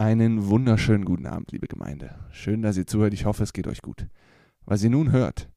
Einen 0.00 0.48
wunderschönen 0.48 1.04
guten 1.04 1.26
Abend, 1.26 1.52
liebe 1.52 1.66
Gemeinde. 1.66 2.14
Schön, 2.30 2.62
dass 2.62 2.78
ihr 2.78 2.86
zuhört. 2.86 3.12
Ich 3.12 3.26
hoffe, 3.26 3.42
es 3.42 3.52
geht 3.52 3.66
euch 3.66 3.82
gut. 3.82 4.06
Was 4.64 4.82
ihr 4.82 4.88
nun 4.88 5.12
hört, 5.12 5.50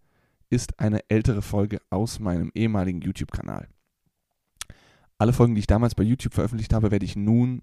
ist 0.49 0.81
eine 0.81 0.99
ältere 1.09 1.41
Folge 1.41 1.79
aus 1.89 2.19
meinem 2.19 2.51
ehemaligen 2.53 2.99
YouTube-Kanal. 2.99 3.69
Alle 5.17 5.31
Folgen, 5.31 5.55
die 5.55 5.59
ich 5.59 5.67
damals 5.67 5.95
bei 5.95 6.03
YouTube 6.03 6.33
veröffentlicht 6.33 6.73
habe, 6.73 6.91
werde 6.91 7.05
ich 7.05 7.15
nun 7.15 7.61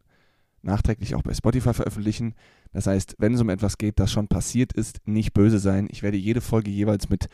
nachträglich 0.62 1.14
auch 1.14 1.21
bei 1.21 1.35
Spotify 1.35 1.74
veröffentlichen. 1.74 2.33
Das 2.72 2.87
heißt, 2.87 3.17
wenn 3.19 3.35
es 3.35 3.42
um 3.42 3.51
etwas 3.51 3.76
geht, 3.76 4.01
das 4.01 4.10
schon 4.10 4.28
passiert 4.28 4.72
ist, 4.72 5.06
nicht 5.06 5.35
böse 5.35 5.58
sein. 5.58 5.87
Ich 5.90 6.03
werde 6.03 6.17
jede 6.17 6.40
Folge 6.40 6.71
jeweils 6.71 7.10
mit 7.10 7.26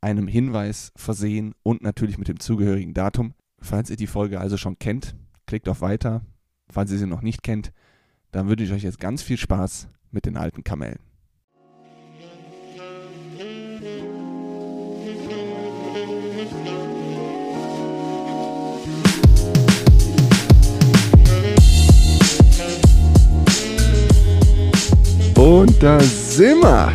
einem 0.00 0.26
Hinweis 0.26 0.90
versehen 0.96 1.54
und 1.62 1.82
natürlich 1.82 2.16
mit 2.16 2.28
dem 2.28 2.40
zugehörigen 2.40 2.94
Datum. 2.94 3.34
Falls 3.58 3.90
ihr 3.90 3.96
die 3.96 4.06
Folge 4.06 4.40
also 4.40 4.56
schon 4.56 4.78
kennt, 4.78 5.14
klickt 5.44 5.68
auf 5.68 5.82
Weiter. 5.82 6.22
Falls 6.70 6.90
ihr 6.90 6.98
sie 6.98 7.06
noch 7.06 7.20
nicht 7.20 7.42
kennt, 7.42 7.74
dann 8.36 8.50
wünsche 8.50 8.64
ich 8.64 8.72
euch 8.72 8.82
jetzt 8.82 9.00
ganz 9.00 9.22
viel 9.22 9.38
Spaß 9.38 9.88
mit 10.10 10.26
den 10.26 10.36
alten 10.36 10.62
Kamellen. 10.62 10.98
Und 25.34 25.82
da 25.82 25.98
sind 26.00 26.62
wir. 26.62 26.92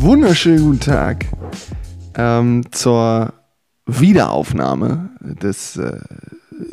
Wunderschönen 0.00 0.64
guten 0.64 0.80
Tag 0.80 1.26
ähm, 2.16 2.64
zur 2.72 3.32
Wiederaufnahme 3.86 5.10
des 5.20 5.76
äh, 5.76 6.00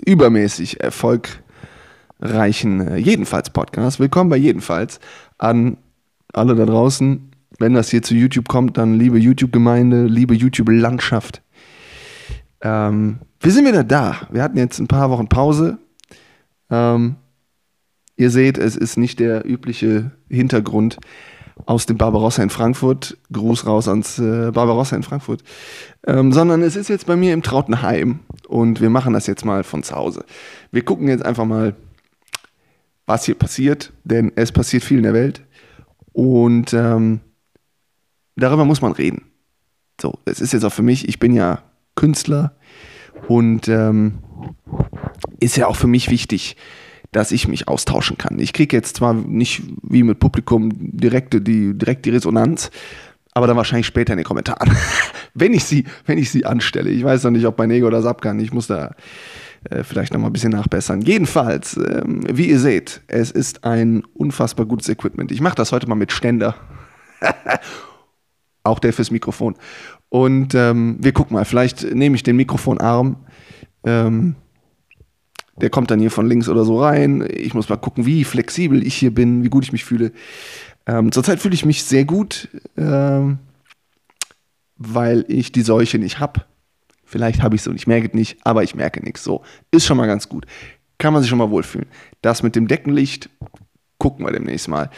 übermäßig 0.08 0.82
erfolgreichen 0.82 1.47
reichen 2.20 2.82
äh, 2.82 2.98
Jedenfalls 2.98 3.50
Podcast. 3.50 4.00
Willkommen 4.00 4.30
bei 4.30 4.38
Jedenfalls 4.38 5.00
an 5.38 5.78
alle 6.34 6.56
da 6.56 6.66
draußen. 6.66 7.32
Wenn 7.60 7.74
das 7.74 7.90
hier 7.90 8.02
zu 8.02 8.16
YouTube 8.16 8.48
kommt, 8.48 8.78
dann 8.78 8.94
liebe 8.94 9.18
YouTube-Gemeinde, 9.18 10.06
liebe 10.06 10.36
YouTube-Landschaft. 10.36 11.42
Ähm, 12.62 13.20
wir 13.40 13.52
sind 13.52 13.68
wieder 13.68 13.84
da. 13.84 14.16
Wir 14.32 14.44
hatten 14.44 14.58
jetzt 14.58 14.80
ein 14.80 14.88
paar 14.88 15.10
Wochen 15.10 15.28
Pause. 15.28 15.78
Ähm, 16.70 17.16
ihr 18.16 18.30
seht, 18.30 18.58
es 18.58 18.76
ist 18.76 18.98
nicht 18.98 19.20
der 19.20 19.48
übliche 19.48 20.12
Hintergrund 20.30 20.98
aus 21.66 21.86
dem 21.86 21.98
Barbarossa 21.98 22.44
in 22.44 22.50
Frankfurt. 22.50 23.18
Gruß 23.32 23.66
raus 23.66 23.88
ans 23.88 24.20
äh, 24.20 24.52
Barbarossa 24.52 24.96
in 24.96 25.04
Frankfurt. 25.04 25.44
Ähm, 26.06 26.32
sondern 26.32 26.62
es 26.62 26.76
ist 26.76 26.90
jetzt 26.90 27.08
bei 27.08 27.16
mir 27.16 27.34
im 27.34 27.44
Trautenheim 27.44 28.20
und 28.48 28.82
wir 28.82 28.90
machen 28.90 29.14
das 29.14 29.28
jetzt 29.28 29.46
mal 29.46 29.64
von 29.64 29.84
zu 29.84 29.96
Hause. 29.96 30.26
Wir 30.72 30.84
gucken 30.84 31.08
jetzt 31.08 31.26
einfach 31.26 31.46
mal, 31.46 31.76
was 33.08 33.26
hier 33.26 33.36
passiert, 33.36 33.94
denn 34.04 34.32
es 34.36 34.52
passiert 34.52 34.84
viel 34.84 34.98
in 34.98 35.04
der 35.04 35.14
Welt 35.14 35.42
und 36.12 36.74
ähm, 36.74 37.22
darüber 38.36 38.66
muss 38.66 38.82
man 38.82 38.92
reden. 38.92 39.32
So, 40.00 40.20
es 40.26 40.42
ist 40.42 40.54
jetzt 40.54 40.64
auch 40.64 40.74
für 40.74 40.84
mich, 40.84 41.08
ich 41.08 41.18
bin 41.18 41.34
ja 41.34 41.64
Künstler 41.96 42.56
und 43.28 43.68
ähm, 43.68 44.20
ist 45.40 45.58
ja 45.58 45.68
auch 45.68 45.76
für 45.76 45.88
mich 45.88 46.12
wichtig, 46.12 46.58
dass 47.12 47.32
ich 47.32 47.48
mich 47.48 47.68
austauschen 47.68 48.18
kann. 48.18 48.38
Ich 48.38 48.54
kriege 48.54 48.76
jetzt 48.76 48.98
zwar 48.98 49.14
nicht 49.14 49.64
wie 49.82 50.04
mit 50.04 50.20
Publikum 50.20 50.70
direkte, 50.76 51.42
die, 51.42 51.76
direkt 51.76 52.06
die 52.06 52.12
Resonanz, 52.12 52.70
aber 53.34 53.48
dann 53.48 53.58
wahrscheinlich 53.58 53.88
später 53.88 54.14
in 54.14 54.18
den 54.18 54.26
Kommentaren, 54.26 54.76
wenn 55.34 55.54
ich 55.54 55.64
sie, 55.64 55.86
wenn 56.06 56.18
ich 56.18 56.30
sie 56.30 56.46
anstelle. 56.46 56.90
Ich 56.90 57.04
weiß 57.04 57.24
noch 57.24 57.32
nicht, 57.32 57.46
ob 57.46 57.56
bei 57.56 57.68
Nego 57.68 57.88
oder 57.88 58.02
Sapkan, 58.02 58.40
ich 58.40 58.52
muss 58.52 58.68
da 58.68 58.96
äh, 59.70 59.84
vielleicht 59.84 60.14
noch 60.14 60.20
mal 60.20 60.28
ein 60.28 60.34
bisschen 60.34 60.52
nachbessern. 60.52 61.02
Jedenfalls, 61.02 61.78
ähm, 61.78 62.24
wie 62.32 62.50
ihr 62.50 62.60
seht, 62.60 63.02
es 63.08 63.32
ist 63.32 63.64
ein 63.64 64.04
unfassbar 64.14 64.66
gutes 64.66 64.90
Equipment. 64.90 65.32
Ich 65.32 65.42
mache 65.42 65.56
das 65.56 65.72
heute 65.72 65.88
mal 65.88 65.96
mit 65.96 66.12
Ständer. 66.12 66.56
Auch 68.64 68.80
der 68.80 68.94
fürs 68.94 69.12
Mikrofon. 69.12 69.56
Und 70.10 70.56
ähm, 70.56 70.98
wir 71.00 71.12
gucken 71.12 71.36
mal, 71.36 71.46
vielleicht 71.46 71.84
nehme 71.94 72.16
ich 72.16 72.24
den 72.24 72.36
Mikrofonarm. 72.36 73.18
Ähm, 73.86 74.36
der 75.60 75.70
kommt 75.70 75.90
dann 75.90 76.00
hier 76.00 76.12
von 76.12 76.28
links 76.28 76.50
oder 76.50 76.64
so 76.64 76.82
rein. 76.82 77.28
Ich 77.30 77.54
muss 77.54 77.70
mal 77.70 77.78
gucken, 77.78 78.06
wie 78.06 78.24
flexibel 78.24 78.86
ich 78.86 78.96
hier 78.96 79.14
bin, 79.14 79.44
wie 79.44 79.50
gut 79.50 79.64
ich 79.64 79.72
mich 79.72 79.84
fühle. 79.84 80.12
Ähm, 80.86 81.12
zurzeit 81.12 81.40
fühle 81.40 81.56
ich 81.56 81.66
mich 81.66 81.84
sehr 81.84 82.06
gut, 82.06 82.48
ähm, 82.78 83.40
weil 84.78 85.26
ich 85.28 85.52
die 85.52 85.64
Seuche 85.64 85.98
nicht 85.98 86.20
habe. 86.20 86.46
Vielleicht 87.08 87.42
habe 87.42 87.56
ich 87.56 87.62
es 87.62 87.68
und 87.68 87.76
ich 87.76 87.88
merke 87.88 88.08
es 88.08 88.14
nicht, 88.14 88.38
aber 88.44 88.64
ich 88.64 88.76
merke 88.76 89.02
nichts. 89.02 89.24
So, 89.24 89.42
ist 89.72 89.86
schon 89.86 89.96
mal 89.96 90.08
ganz 90.08 90.28
gut. 90.28 90.46
Kann 90.98 91.14
man 91.14 91.22
sich 91.22 91.30
schon 91.30 91.38
mal 91.40 91.50
wohlfühlen. 91.50 91.88
Das 92.22 92.44
mit 92.44 92.56
dem 92.56 92.68
Deckenlicht 92.68 93.30
gucken 93.98 94.26
wir 94.26 94.34
demnächst 94.34 94.68
mal. 94.68 94.90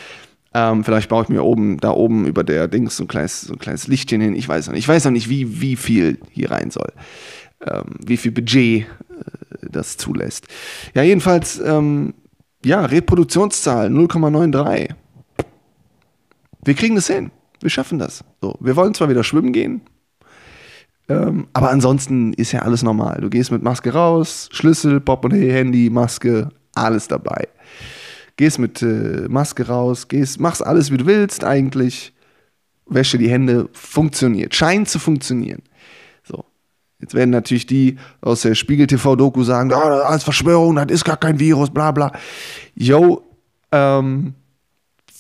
Ähm, 0.56 0.84
vielleicht 0.84 1.10
baue 1.10 1.24
ich 1.24 1.30
mir 1.30 1.44
oben, 1.44 1.78
da 1.78 1.92
oben 1.92 2.26
über 2.26 2.44
der 2.44 2.68
Dings 2.68 2.98
so 2.98 3.04
ein 3.04 3.08
kleines, 3.08 3.42
so 3.42 3.54
ein 3.54 3.60
kleines 3.60 3.88
Lichtchen 3.88 4.22
hin. 4.22 4.36
Ich 4.36 4.50
weiß 4.50 4.66
noch 4.66 4.74
nicht. 4.74 4.84
Ich 4.84 4.88
weiß 4.88 5.06
noch 5.06 5.12
nicht, 5.12 5.30
wie, 5.30 5.62
wie 5.62 5.76
viel 5.76 6.20
hier 6.32 6.50
rein 6.50 6.72
soll. 6.72 6.92
Ähm, 7.62 7.96
wie 8.04 8.18
viel 8.18 8.32
Budget 8.32 8.86
äh, 8.86 8.86
das 9.70 9.98
zulässt. 9.98 10.48
Ja, 10.96 11.04
jedenfalls, 11.04 11.60
ähm, 11.60 12.16
ja, 12.66 12.84
Reproduktionszahl 12.84 13.90
0,93. 13.90 14.90
Wir 16.64 16.74
kriegen 16.74 16.96
das 16.96 17.08
hin. 17.08 17.30
Wir 17.62 17.70
schaffen 17.70 18.00
das. 18.00 18.24
So, 18.42 18.58
wir 18.60 18.76
wollen 18.76 18.96
zwar 18.96 19.10
wieder 19.10 19.24
schwimmen 19.24 19.54
gehen, 19.54 19.82
ähm, 21.10 21.48
aber 21.54 21.72
ansonsten 21.72 22.34
ist 22.34 22.52
ja 22.52 22.62
alles 22.62 22.84
normal. 22.84 23.20
Du 23.22 23.30
gehst 23.30 23.52
mit 23.52 23.64
Maske 23.64 23.92
raus, 23.92 24.48
Schlüssel, 24.52 25.02
Portemonnaie, 25.02 25.52
Handy, 25.52 25.90
Maske, 25.90 26.50
alles 26.76 27.08
dabei. 27.08 27.48
Gehst 28.38 28.60
mit 28.60 28.82
äh, 28.84 29.28
Maske 29.28 29.68
raus, 29.68 30.08
gehst, 30.08 30.40
machst 30.40 30.66
alles, 30.66 30.92
wie 30.92 30.98
du 30.98 31.08
willst 31.08 31.44
eigentlich. 31.44 32.14
Wäsche 32.86 33.18
die 33.18 33.30
Hände, 33.30 33.70
funktioniert. 33.74 34.56
Scheint 34.56 34.88
zu 34.88 35.00
funktionieren. 35.00 35.64
So. 36.24 36.46
Jetzt 37.00 37.16
werden 37.16 37.32
natürlich 37.32 37.66
die 37.66 37.98
aus 38.22 38.44
der 38.44 38.54
Spiegel 38.54 38.86
TV-Doku 38.86 39.44
sagen, 39.44 39.72
oh, 39.74 39.90
das 39.90 40.00
ist 40.00 40.06
alles 40.06 40.24
Verschwörung, 40.24 40.76
das 40.76 40.88
ist 40.90 41.06
gar 41.06 41.18
kein 41.18 41.40
Virus, 41.40 41.72
bla 41.72 41.92
bla. 41.92 42.12
Yo, 42.76 43.24
ähm, 43.72 44.36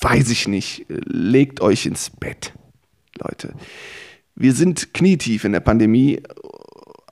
weiß 0.01 0.29
ich 0.29 0.47
nicht. 0.47 0.85
Legt 0.87 1.61
euch 1.61 1.87
ins 1.87 2.11
Bett, 2.11 2.53
Leute. 3.17 3.53
Wir 4.39 4.53
sind 4.53 4.93
knietief 4.93 5.43
in 5.43 5.51
der 5.51 5.59
Pandemie. 5.59 6.23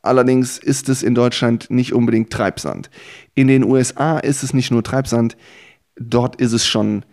Allerdings 0.01 0.57
ist 0.57 0.87
es 0.87 1.03
in 1.03 1.13
Deutschland 1.13 1.69
nicht 1.69 1.93
unbedingt 1.93 2.31
Treibsand. 2.31 2.89
In 3.35 3.49
den 3.49 3.65
USA 3.65 4.17
ist 4.17 4.43
es 4.43 4.53
nicht 4.53 4.71
nur 4.71 4.81
Treibsand, 4.81 5.35
dort 5.97 6.37
ist 6.37 6.53
es 6.53 6.65
schon, 6.65 7.03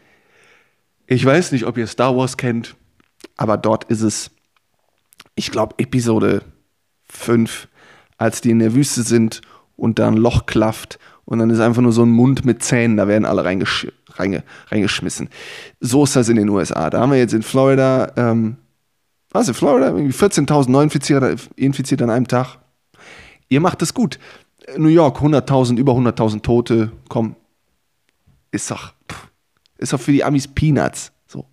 ich 1.09 1.25
weiß 1.25 1.51
nicht, 1.51 1.65
ob 1.65 1.77
ihr 1.77 1.89
Star 1.89 2.17
Wars 2.17 2.37
kennt, 2.37 2.77
aber 3.37 3.57
dort 3.57 3.85
ist 3.85 4.03
es, 4.03 4.31
ich 5.35 5.51
glaube, 5.51 5.75
Episode 5.79 6.43
5, 7.09 7.67
als 8.17 8.41
die 8.41 8.51
in 8.51 8.61
der 8.61 8.75
Wüste 8.75 9.03
sind 9.03 9.41
und 9.77 9.99
da 9.99 10.07
ein 10.07 10.17
Loch 10.17 10.47
klafft 10.47 11.01
und 11.25 11.41
dann 11.41 11.51
ist 11.51 11.59
einfach 11.59 11.83
nur 11.83 11.93
so 11.93 12.05
ein 12.05 12.11
Mund 12.11 12.45
mit 12.45 12.63
Zähnen, 12.63 12.97
da 12.97 13.09
werden 13.09 13.25
alle 13.25 13.45
reingesch 13.45 13.89
reinge 14.11 14.45
reingeschmissen. 14.69 15.29
So 15.81 16.05
ist 16.05 16.15
das 16.15 16.29
in 16.29 16.37
den 16.37 16.49
USA. 16.49 16.89
Da 16.89 17.01
haben 17.01 17.11
wir 17.11 17.19
jetzt 17.19 17.35
in 17.35 17.43
Florida 17.43 18.13
ähm, 18.17 18.59
was 19.35 19.49
in 19.49 19.55
Florida, 19.55 19.89
14.000 19.89 20.71
Neuinfizierte 20.71 21.37
infiziert 21.57 22.01
an 22.01 22.09
einem 22.09 22.29
Tag. 22.29 22.59
Ihr 23.49 23.61
macht 23.61 23.83
es 23.83 23.93
gut. 23.93 24.19
New 24.79 24.89
York, 24.89 25.19
100.000, 25.19 25.77
über 25.77 25.93
100.000 25.93 26.41
Tote. 26.41 26.93
Komm, 27.09 27.37
ist 28.53 28.71
doch, 28.71 28.95
ist 29.77 29.93
doch 29.93 30.01
für 30.01 30.13
die 30.13 30.25
Amis 30.25 30.49
Peanuts. 30.49 31.13
So. 31.27 31.47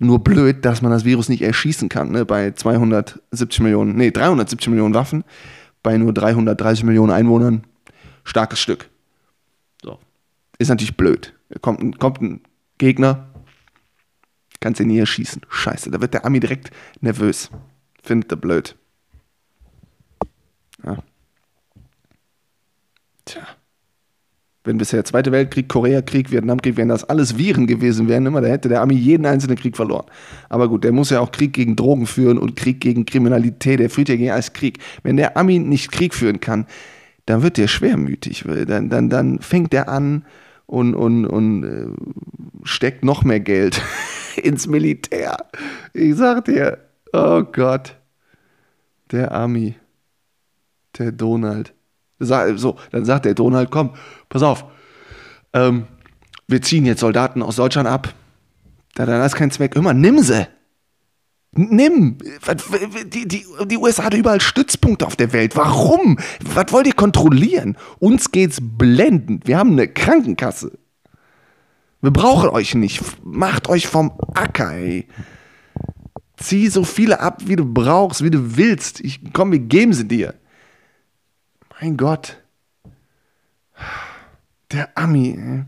Nur 0.00 0.18
blöd, 0.18 0.64
dass 0.64 0.82
man 0.82 0.90
das 0.90 1.04
Virus 1.04 1.28
nicht 1.28 1.42
erschießen 1.42 1.88
kann, 1.88 2.10
ne? 2.10 2.26
bei 2.26 2.50
270 2.50 3.60
Millionen, 3.60 3.96
nee, 3.96 4.10
370 4.10 4.68
Millionen 4.68 4.94
Waffen, 4.94 5.24
bei 5.82 5.96
nur 5.96 6.12
330 6.12 6.84
Millionen 6.84 7.12
Einwohnern. 7.12 7.62
Starkes 8.24 8.58
Stück. 8.58 8.90
So. 9.82 9.98
Ist 10.58 10.68
natürlich 10.68 10.96
blöd. 10.96 11.32
Kommt, 11.62 11.98
kommt 11.98 12.20
ein 12.20 12.40
Gegner, 12.76 13.28
Kannst 14.60 14.80
ihn 14.80 14.88
nie 14.88 14.98
erschießen. 14.98 15.42
Scheiße, 15.48 15.90
da 15.90 16.00
wird 16.00 16.14
der 16.14 16.24
Ami 16.24 16.40
direkt 16.40 16.70
nervös. 17.00 17.50
Findet 18.02 18.32
er 18.32 18.36
blöd. 18.36 18.76
Ja. 20.84 20.98
Tja. 23.24 23.42
Wenn 24.64 24.76
bisher 24.76 25.04
Zweite 25.04 25.32
Weltkrieg, 25.32 25.68
Koreakrieg, 25.68 26.30
Vietnamkrieg, 26.30 26.76
wenn 26.76 26.88
das 26.88 27.04
alles 27.04 27.38
Viren 27.38 27.66
gewesen 27.66 28.06
wären, 28.06 28.26
immer, 28.26 28.42
da 28.42 28.48
hätte 28.48 28.68
der 28.68 28.82
Ami 28.82 28.96
jeden 28.96 29.24
einzelnen 29.24 29.56
Krieg 29.56 29.76
verloren. 29.76 30.06
Aber 30.50 30.68
gut, 30.68 30.84
der 30.84 30.92
muss 30.92 31.10
ja 31.10 31.20
auch 31.20 31.32
Krieg 31.32 31.54
gegen 31.54 31.74
Drogen 31.74 32.06
führen 32.06 32.36
und 32.36 32.54
Krieg 32.54 32.80
gegen 32.80 33.06
Kriminalität. 33.06 33.80
Der 33.80 33.88
führt 33.88 34.10
ja 34.10 34.16
gegen 34.16 34.30
alles 34.30 34.52
Krieg. 34.52 34.78
Wenn 35.02 35.16
der 35.16 35.36
Ami 35.38 35.58
nicht 35.58 35.90
Krieg 35.90 36.14
führen 36.14 36.40
kann, 36.40 36.66
dann 37.24 37.42
wird 37.42 37.56
der 37.56 37.68
schwermütig. 37.68 38.44
Dann, 38.66 38.90
dann, 38.90 39.08
dann 39.08 39.38
fängt 39.38 39.72
er 39.72 39.88
an 39.88 40.26
und, 40.66 40.94
und, 40.94 41.24
und 41.24 41.64
äh, 41.64 41.86
steckt 42.64 43.04
noch 43.04 43.24
mehr 43.24 43.40
Geld 43.40 43.80
ins 44.38 44.66
Militär. 44.66 45.36
Ich 45.92 46.16
sag 46.16 46.44
dir, 46.44 46.78
oh 47.12 47.42
Gott, 47.42 47.96
der 49.10 49.32
Ami, 49.32 49.76
der 50.98 51.12
Donald. 51.12 51.74
So, 52.18 52.76
dann 52.90 53.04
sagt 53.04 53.26
der 53.26 53.34
Donald, 53.34 53.70
komm, 53.70 53.94
pass 54.28 54.42
auf, 54.42 54.64
ähm, 55.52 55.86
wir 56.48 56.62
ziehen 56.62 56.86
jetzt 56.86 57.00
Soldaten 57.00 57.42
aus 57.42 57.56
Deutschland 57.56 57.88
ab. 57.88 58.14
Da, 58.94 59.06
da 59.06 59.24
ist 59.24 59.36
kein 59.36 59.50
Zweck. 59.50 59.76
Immer, 59.76 59.94
nimm 59.94 60.18
sie. 60.20 60.48
Nimm! 61.52 62.18
Die, 63.06 63.26
die, 63.26 63.44
die 63.66 63.78
USA 63.78 64.04
hat 64.04 64.14
überall 64.14 64.40
Stützpunkte 64.40 65.06
auf 65.06 65.16
der 65.16 65.32
Welt. 65.32 65.56
Warum? 65.56 66.18
Was 66.54 66.72
wollt 66.72 66.86
ihr 66.86 66.92
kontrollieren? 66.92 67.76
Uns 67.98 68.32
geht's 68.32 68.58
blendend. 68.60 69.46
Wir 69.46 69.58
haben 69.58 69.72
eine 69.72 69.88
Krankenkasse. 69.88 70.78
Wir 72.00 72.10
brauchen 72.12 72.48
euch 72.50 72.74
nicht. 72.74 73.02
Macht 73.24 73.68
euch 73.68 73.88
vom 73.88 74.12
Acker, 74.34 74.72
ey. 74.72 75.08
Zieh 76.36 76.68
so 76.68 76.84
viele 76.84 77.20
ab, 77.20 77.42
wie 77.46 77.56
du 77.56 77.64
brauchst, 77.64 78.22
wie 78.22 78.30
du 78.30 78.56
willst. 78.56 79.00
Ich, 79.00 79.20
komm, 79.32 79.50
wir 79.50 79.58
geben 79.58 79.92
sie 79.92 80.06
dir. 80.06 80.34
Mein 81.80 81.96
Gott. 81.96 82.40
Der 84.70 84.96
Ami, 84.96 85.30
ey. 85.30 85.64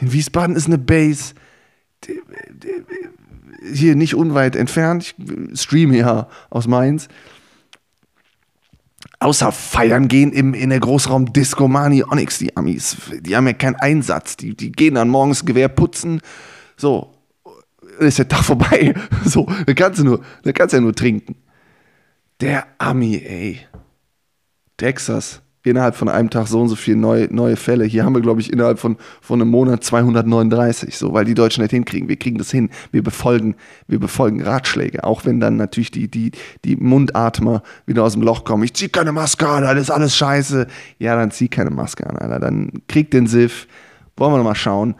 In 0.00 0.12
Wiesbaden 0.12 0.56
ist 0.56 0.66
eine 0.66 0.78
Base. 0.78 1.34
Hier 3.72 3.94
nicht 3.94 4.14
unweit 4.14 4.56
entfernt. 4.56 5.14
Ich 5.18 5.60
streame 5.60 5.94
hier 5.94 6.28
aus 6.48 6.66
Mainz. 6.66 7.08
Außer 9.18 9.52
feiern 9.52 10.08
gehen 10.08 10.32
im, 10.32 10.54
in 10.54 10.70
der 10.70 10.80
Großraum 10.80 11.32
Discomani 11.32 12.04
Onyx, 12.04 12.38
die 12.38 12.56
Amis. 12.56 12.96
Die 13.20 13.34
haben 13.34 13.46
ja 13.46 13.52
keinen 13.54 13.76
Einsatz. 13.76 14.36
Die, 14.36 14.54
die 14.54 14.72
gehen 14.72 14.94
dann 14.94 15.08
morgens 15.08 15.44
Gewehr 15.44 15.68
putzen. 15.68 16.20
So, 16.76 17.14
ist 17.98 18.18
der 18.18 18.28
Tag 18.28 18.44
vorbei. 18.44 18.94
So, 19.24 19.46
da 19.66 19.74
kannst 19.74 20.00
du 20.00 20.04
nur, 20.04 20.24
da 20.42 20.52
kannst 20.52 20.72
du 20.72 20.78
ja 20.78 20.80
nur 20.82 20.94
trinken. 20.94 21.36
Der 22.40 22.66
Ami, 22.78 23.16
ey. 23.16 23.60
Texas 24.76 25.42
innerhalb 25.62 25.94
von 25.94 26.08
einem 26.08 26.30
Tag 26.30 26.46
so 26.46 26.60
und 26.60 26.68
so 26.68 26.76
viele 26.76 26.96
neue, 26.96 27.32
neue 27.32 27.56
Fälle. 27.56 27.84
Hier 27.84 28.04
haben 28.04 28.14
wir, 28.14 28.22
glaube 28.22 28.40
ich, 28.40 28.52
innerhalb 28.52 28.78
von, 28.78 28.96
von 29.20 29.40
einem 29.40 29.50
Monat 29.50 29.84
239, 29.84 30.96
so, 30.96 31.12
weil 31.12 31.24
die 31.24 31.34
Deutschen 31.34 31.62
nicht 31.62 31.72
hinkriegen. 31.72 32.08
Wir 32.08 32.16
kriegen 32.16 32.38
das 32.38 32.50
hin. 32.50 32.70
Wir 32.92 33.02
befolgen, 33.02 33.56
wir 33.86 34.00
befolgen 34.00 34.42
Ratschläge. 34.42 35.04
Auch 35.04 35.24
wenn 35.26 35.38
dann 35.38 35.56
natürlich 35.56 35.90
die, 35.90 36.08
die, 36.08 36.32
die 36.64 36.76
Mundatmer 36.76 37.62
wieder 37.86 38.04
aus 38.04 38.14
dem 38.14 38.22
Loch 38.22 38.44
kommen. 38.44 38.64
Ich 38.64 38.74
zieh 38.74 38.88
keine 38.88 39.12
Maske 39.12 39.46
an, 39.46 39.62
das 39.62 39.76
ist 39.78 39.90
alles 39.90 40.16
scheiße. 40.16 40.66
Ja, 40.98 41.16
dann 41.16 41.30
zieh 41.30 41.48
keine 41.48 41.70
Maske 41.70 42.08
an, 42.08 42.16
Alter. 42.16 42.40
Dann 42.40 42.72
krieg 42.88 43.10
den 43.10 43.26
Siff. 43.26 43.66
Wollen 44.16 44.32
wir 44.32 44.38
noch 44.38 44.44
mal 44.44 44.54
schauen, 44.54 44.94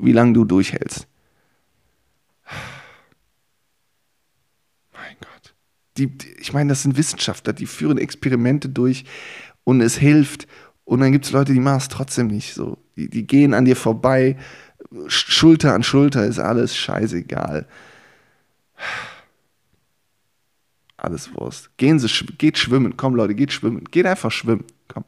wie 0.00 0.12
lange 0.12 0.32
du 0.32 0.44
durchhältst. 0.44 1.06
Mein 4.92 5.16
Gott. 5.20 5.54
Die, 5.98 6.06
die, 6.06 6.32
ich 6.38 6.52
meine, 6.52 6.68
das 6.68 6.82
sind 6.82 6.96
Wissenschaftler, 6.96 7.52
die 7.52 7.66
führen 7.66 7.98
Experimente 7.98 8.68
durch 8.68 9.04
und 9.66 9.80
es 9.80 9.96
hilft. 9.98 10.46
Und 10.84 11.00
dann 11.00 11.10
gibt 11.10 11.24
es 11.24 11.32
Leute, 11.32 11.52
die 11.52 11.60
machen 11.60 11.78
es 11.78 11.88
trotzdem 11.88 12.28
nicht 12.28 12.54
so. 12.54 12.78
Die, 12.96 13.10
die 13.10 13.26
gehen 13.26 13.52
an 13.52 13.64
dir 13.64 13.76
vorbei, 13.76 14.36
Schulter 15.08 15.74
an 15.74 15.82
Schulter 15.82 16.24
ist 16.24 16.38
alles 16.38 16.76
scheißegal. 16.76 17.66
Alles 20.96 21.34
Wurst. 21.34 21.76
Gehen 21.76 21.98
Sie, 21.98 22.08
geht 22.38 22.56
schwimmen. 22.56 22.96
Komm, 22.96 23.16
Leute, 23.16 23.34
geht 23.34 23.52
schwimmen. 23.52 23.84
Geht 23.90 24.06
einfach 24.06 24.30
schwimmen. 24.30 24.64
Komm. 24.86 25.04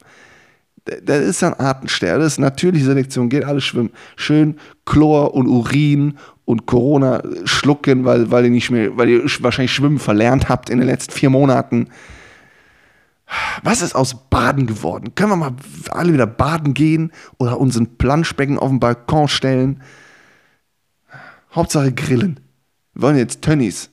Das 0.85 1.21
ist 1.21 1.43
ein 1.43 1.53
Artensterben. 1.53 2.21
Das 2.21 2.33
ist 2.33 2.39
natürliche 2.39 2.85
Selektion. 2.85 3.29
Geht 3.29 3.45
alles 3.45 3.63
schwimmen. 3.63 3.91
Schön 4.17 4.59
Chlor 4.85 5.33
und 5.33 5.47
Urin 5.47 6.17
und 6.45 6.65
Corona 6.65 7.23
schlucken, 7.45 8.03
weil, 8.03 8.29
weil 8.29 8.45
ihr 8.45 8.51
nicht 8.51 8.69
mehr, 8.69 8.97
weil 8.97 9.09
ihr 9.09 9.23
wahrscheinlich 9.39 9.73
Schwimmen 9.73 9.99
verlernt 9.99 10.49
habt 10.49 10.69
in 10.69 10.79
den 10.79 10.87
letzten 10.87 11.13
vier 11.13 11.29
Monaten. 11.29 11.87
Was 13.63 13.81
ist 13.81 13.95
aus 13.95 14.29
Baden 14.29 14.67
geworden? 14.67 15.13
Können 15.15 15.31
wir 15.31 15.35
mal 15.35 15.55
alle 15.89 16.13
wieder 16.13 16.27
baden 16.27 16.73
gehen 16.73 17.11
oder 17.37 17.59
unseren 17.59 17.97
Planschbecken 17.97 18.57
auf 18.57 18.69
den 18.69 18.79
Balkon 18.79 19.27
stellen? 19.27 19.81
Hauptsache 21.53 21.91
grillen. 21.91 22.39
Wir 22.93 23.03
wollen 23.03 23.17
jetzt 23.17 23.41
Tönnies. 23.41 23.91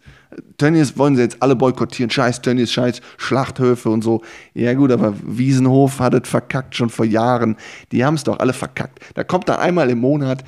Tönnies 0.59 0.99
wollen 0.99 1.17
sie 1.17 1.23
jetzt 1.23 1.43
alle 1.43 1.57
boykottieren. 1.57 2.11
Scheiß 2.11 2.43
Tönnies, 2.43 2.73
scheiß 2.73 3.01
Schlachthöfe 3.17 3.89
und 3.91 4.03
so. 4.03 4.23
Ja 4.55 4.75
gut, 4.75 4.91
aber 4.91 5.15
Wiesenhof 5.23 6.01
hat 6.01 6.15
es 6.15 6.29
verkackt 6.29 6.75
schon 6.75 6.91
vor 6.91 7.05
Jahren. 7.05 7.57
Die 7.93 8.05
haben 8.05 8.15
es 8.15 8.25
doch 8.25 8.39
alle 8.39 8.53
verkackt. 8.53 9.01
Da 9.15 9.25
kommt 9.25 9.49
da 9.49 9.57
einmal 9.57 9.91
im 9.91 9.99
Monat, 9.99 10.45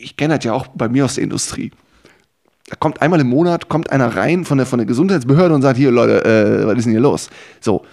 ich 0.00 0.16
kenne 0.16 0.36
das 0.36 0.44
ja 0.44 0.52
auch 0.52 0.68
bei 0.68 0.88
mir 0.88 1.04
aus 1.04 1.16
der 1.16 1.24
Industrie, 1.24 1.72
da 2.68 2.76
kommt 2.76 3.00
einmal 3.00 3.20
im 3.20 3.28
Monat, 3.28 3.68
kommt 3.68 3.90
einer 3.90 4.14
rein 4.14 4.44
von 4.44 4.58
der, 4.58 4.66
von 4.66 4.78
der 4.78 4.86
Gesundheitsbehörde 4.86 5.54
und 5.54 5.62
sagt, 5.62 5.78
hier 5.78 5.90
Leute, 5.90 6.24
äh, 6.24 6.66
was 6.66 6.78
ist 6.78 6.84
denn 6.84 6.92
hier 6.92 7.00
los? 7.00 7.30
So, 7.60 7.84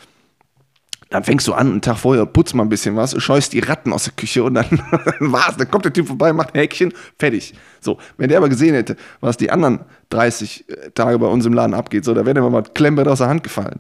dann 1.15 1.23
fängst 1.23 1.47
du 1.47 1.53
an, 1.53 1.71
einen 1.71 1.81
Tag 1.81 1.97
vorher 1.97 2.25
putzt 2.25 2.53
mal 2.56 2.63
ein 2.63 2.69
bisschen 2.69 2.97
was, 2.97 3.15
scheust 3.23 3.53
die 3.53 3.59
Ratten 3.59 3.94
aus 3.94 4.03
der 4.03 4.13
Küche 4.17 4.44
und 4.44 4.56
dann, 4.56 4.65
war's. 5.21 5.56
Dann 5.56 5.71
kommt 5.71 5.85
der 5.85 5.94
Typ 5.94 6.07
vorbei, 6.07 6.33
macht 6.33 6.53
ein 6.53 6.59
Häkchen, 6.59 6.91
fertig. 7.17 7.53
So, 7.79 7.97
wenn 8.17 8.27
der 8.27 8.39
aber 8.39 8.50
gesehen 8.50 8.75
hätte, 8.75 8.97
was 9.21 9.38
die 9.38 9.50
anderen 9.50 9.79
30 10.09 10.65
äh, 10.67 10.91
Tage 10.91 11.17
bei 11.17 11.27
uns 11.27 11.45
im 11.45 11.53
Laden 11.53 11.73
abgeht, 11.73 12.03
so, 12.03 12.13
da 12.13 12.25
wäre 12.25 12.33
der 12.33 12.50
mal 12.50 12.63
Klemmbrett 12.63 13.07
aus 13.07 13.19
der 13.19 13.29
Hand 13.29 13.44
gefallen. 13.44 13.79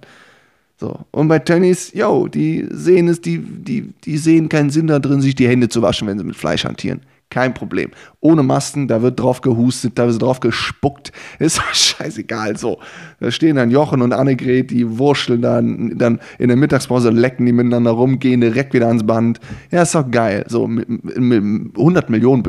So, 0.79 1.01
und 1.11 1.27
bei 1.27 1.39
Tönnies, 1.39 1.91
yo, 1.93 2.29
die 2.29 2.67
sehen 2.71 3.09
es, 3.09 3.19
die, 3.19 3.39
die, 3.39 3.93
die 4.05 4.17
sehen 4.17 4.47
keinen 4.47 4.69
Sinn 4.69 4.87
da 4.87 4.99
drin, 4.99 5.19
sich 5.19 5.35
die 5.35 5.49
Hände 5.49 5.67
zu 5.67 5.81
waschen, 5.81 6.07
wenn 6.07 6.17
sie 6.17 6.23
mit 6.23 6.37
Fleisch 6.37 6.63
hantieren. 6.63 7.01
Kein 7.29 7.53
Problem. 7.53 7.91
Ohne 8.21 8.43
Masken, 8.43 8.87
da 8.87 9.01
wird 9.01 9.19
drauf 9.19 9.41
gehustet, 9.41 9.97
da 9.97 10.07
wird 10.07 10.21
drauf 10.21 10.39
gespuckt. 10.39 11.11
Ist 11.39 11.59
scheißegal. 11.73 12.57
So. 12.57 12.79
Da 13.19 13.31
stehen 13.31 13.55
dann 13.55 13.71
Jochen 13.71 14.01
und 14.01 14.13
Annegret, 14.13 14.71
die 14.71 14.97
wurschteln 14.97 15.41
dann, 15.41 15.97
dann 15.97 16.19
in 16.37 16.47
der 16.47 16.57
Mittagspause, 16.57 17.09
lecken 17.09 17.45
die 17.45 17.51
miteinander 17.51 17.91
rum, 17.91 18.19
gehen 18.19 18.41
direkt 18.41 18.73
wieder 18.73 18.87
ans 18.87 19.05
Band. 19.05 19.39
Ja, 19.71 19.81
ist 19.81 19.95
doch 19.95 20.09
geil. 20.09 20.45
So, 20.47 20.67
mit, 20.67 20.87
mit 20.87 21.77
100 21.77 22.09
Millionen 22.09 22.43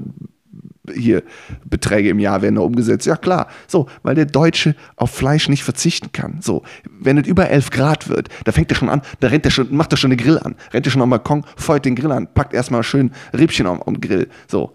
hier 0.95 1.23
Beträge 1.65 2.09
im 2.09 2.19
Jahr 2.19 2.43
werden 2.43 2.57
da 2.57 2.63
umgesetzt. 2.63 3.07
Ja 3.07 3.17
klar, 3.17 3.49
so, 3.67 3.87
weil 4.03 4.15
der 4.15 4.27
Deutsche 4.27 4.75
auf 4.97 5.11
Fleisch 5.11 5.49
nicht 5.49 5.65
verzichten 5.65 6.13
kann. 6.13 6.39
So, 6.41 6.63
wenn 7.01 7.19
es 7.19 7.27
über 7.27 7.49
11 7.49 7.71
Grad 7.71 8.09
wird, 8.09 8.29
da 8.45 8.53
fängt 8.53 8.71
er 8.71 8.77
schon 8.77 8.89
an, 8.89 9.03
da 9.21 9.29
rennt 9.29 9.45
er 9.45 9.51
schon, 9.51 9.75
macht 9.75 9.93
er 9.93 9.97
schon 9.97 10.11
den 10.11 10.19
Grill 10.19 10.39
an, 10.39 10.55
rennt 10.73 10.87
er 10.87 10.93
schon 10.93 11.03
am 11.03 11.11
Balkon, 11.11 11.45
feuert 11.57 11.85
den 11.85 11.97
Grill 11.97 12.13
an, 12.13 12.33
packt 12.33 12.55
erstmal 12.55 12.83
schön 12.83 13.11
Rippchen 13.37 13.67
am, 13.67 14.01
Grill. 14.01 14.29
So, 14.49 14.73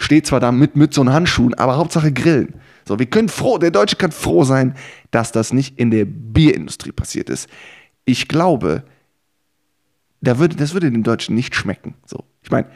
steht 0.00 0.26
zwar 0.26 0.40
da 0.40 0.50
mit 0.50 0.76
Mütze 0.76 1.00
und 1.00 1.12
Handschuhen, 1.12 1.54
aber 1.54 1.76
Hauptsache 1.76 2.12
grillen. 2.12 2.54
So, 2.86 2.98
wir 2.98 3.06
können 3.06 3.28
froh, 3.28 3.58
der 3.58 3.70
Deutsche 3.70 3.96
kann 3.96 4.10
froh 4.10 4.44
sein, 4.44 4.74
dass 5.10 5.30
das 5.30 5.52
nicht 5.52 5.78
in 5.78 5.90
der 5.90 6.06
Bierindustrie 6.06 6.92
passiert 6.92 7.30
ist. 7.30 7.48
Ich 8.04 8.26
glaube, 8.26 8.82
da 10.20 10.38
würde, 10.38 10.56
das 10.56 10.72
würde 10.74 10.90
den 10.90 11.02
Deutschen 11.02 11.34
nicht 11.34 11.54
schmecken. 11.54 11.94
So, 12.06 12.24
ich 12.42 12.50
meine, 12.50 12.66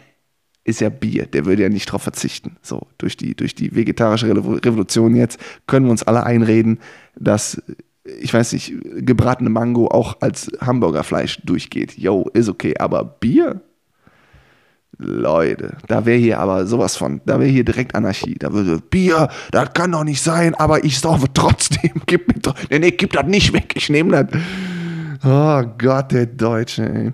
ist 0.65 0.81
ja 0.81 0.89
Bier, 0.89 1.27
der 1.27 1.45
würde 1.45 1.63
ja 1.63 1.69
nicht 1.69 1.89
darauf 1.89 2.03
verzichten. 2.03 2.57
So, 2.63 2.87
durch 2.99 3.17
die, 3.17 3.35
durch 3.35 3.55
die 3.55 3.77
vegetarische 3.77 4.29
Revolution 4.29 5.15
jetzt 5.15 5.39
können 5.67 5.87
wir 5.87 5.91
uns 5.91 6.03
alle 6.03 6.25
einreden, 6.25 6.81
dass, 7.17 7.63
ich 8.05 8.33
weiß 8.33 8.55
nicht, 8.55 8.73
gebratene 8.97 9.51
Mango 9.51 9.89
auch 9.89 10.21
als 10.21 10.51
Hamburgerfleisch 10.61 11.43
durchgeht. 11.45 11.99
Yo, 11.99 12.29
ist 12.33 12.49
okay, 12.49 12.75
aber 12.79 13.05
Bier? 13.05 13.61
Leute, 14.97 15.77
da 15.89 16.07
wäre 16.07 16.19
hier 16.19 16.39
aber 16.39 16.67
sowas 16.67 16.97
von, 16.97 17.21
da 17.27 17.41
wäre 17.41 17.51
hier 17.51 17.65
direkt 17.65 17.95
Anarchie. 17.95 18.37
Da 18.39 18.53
würde 18.53 18.81
Bier, 18.81 19.29
das 19.51 19.73
kann 19.75 19.93
doch 19.93 20.05
nicht 20.05 20.23
sein, 20.23 20.55
aber 20.55 20.85
ich 20.85 20.99
saufe 20.99 21.27
trotzdem. 21.35 21.91
Gib 22.07 22.29
mir 22.29 22.41
doch, 22.41 22.55
nee, 22.71 22.79
nee, 22.79 22.93
gib 22.93 23.13
das 23.13 23.27
nicht 23.27 23.53
weg, 23.53 23.75
ich 23.77 23.91
nehme 23.91 24.25
das. 24.25 24.41
Oh 25.25 25.69
Gott, 25.79 26.13
der 26.13 26.27
Deutsche, 26.27 26.89
ey 26.89 27.13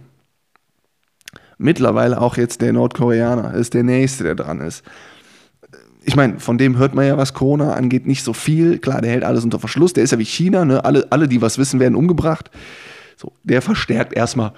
mittlerweile 1.60 2.20
auch 2.20 2.36
jetzt 2.36 2.60
der 2.62 2.72
Nordkoreaner 2.72 3.54
ist 3.54 3.74
der 3.74 3.84
Nächste, 3.84 4.24
der 4.24 4.34
dran 4.34 4.60
ist. 4.60 4.82
Ich 6.02 6.16
meine, 6.16 6.40
von 6.40 6.56
dem 6.56 6.78
hört 6.78 6.94
man 6.94 7.06
ja, 7.06 7.18
was 7.18 7.34
Corona 7.34 7.74
angeht, 7.74 8.06
nicht 8.06 8.24
so 8.24 8.32
viel. 8.32 8.78
Klar, 8.78 9.02
der 9.02 9.10
hält 9.10 9.24
alles 9.24 9.44
unter 9.44 9.58
Verschluss. 9.58 9.92
Der 9.92 10.02
ist 10.02 10.12
ja 10.12 10.18
wie 10.18 10.24
China, 10.24 10.64
ne? 10.64 10.84
alle, 10.84 11.06
alle, 11.10 11.28
die 11.28 11.42
was 11.42 11.58
wissen, 11.58 11.78
werden 11.78 11.94
umgebracht. 11.94 12.50
So, 13.16 13.32
der 13.44 13.60
verstärkt 13.60 14.14
erstmal 14.14 14.52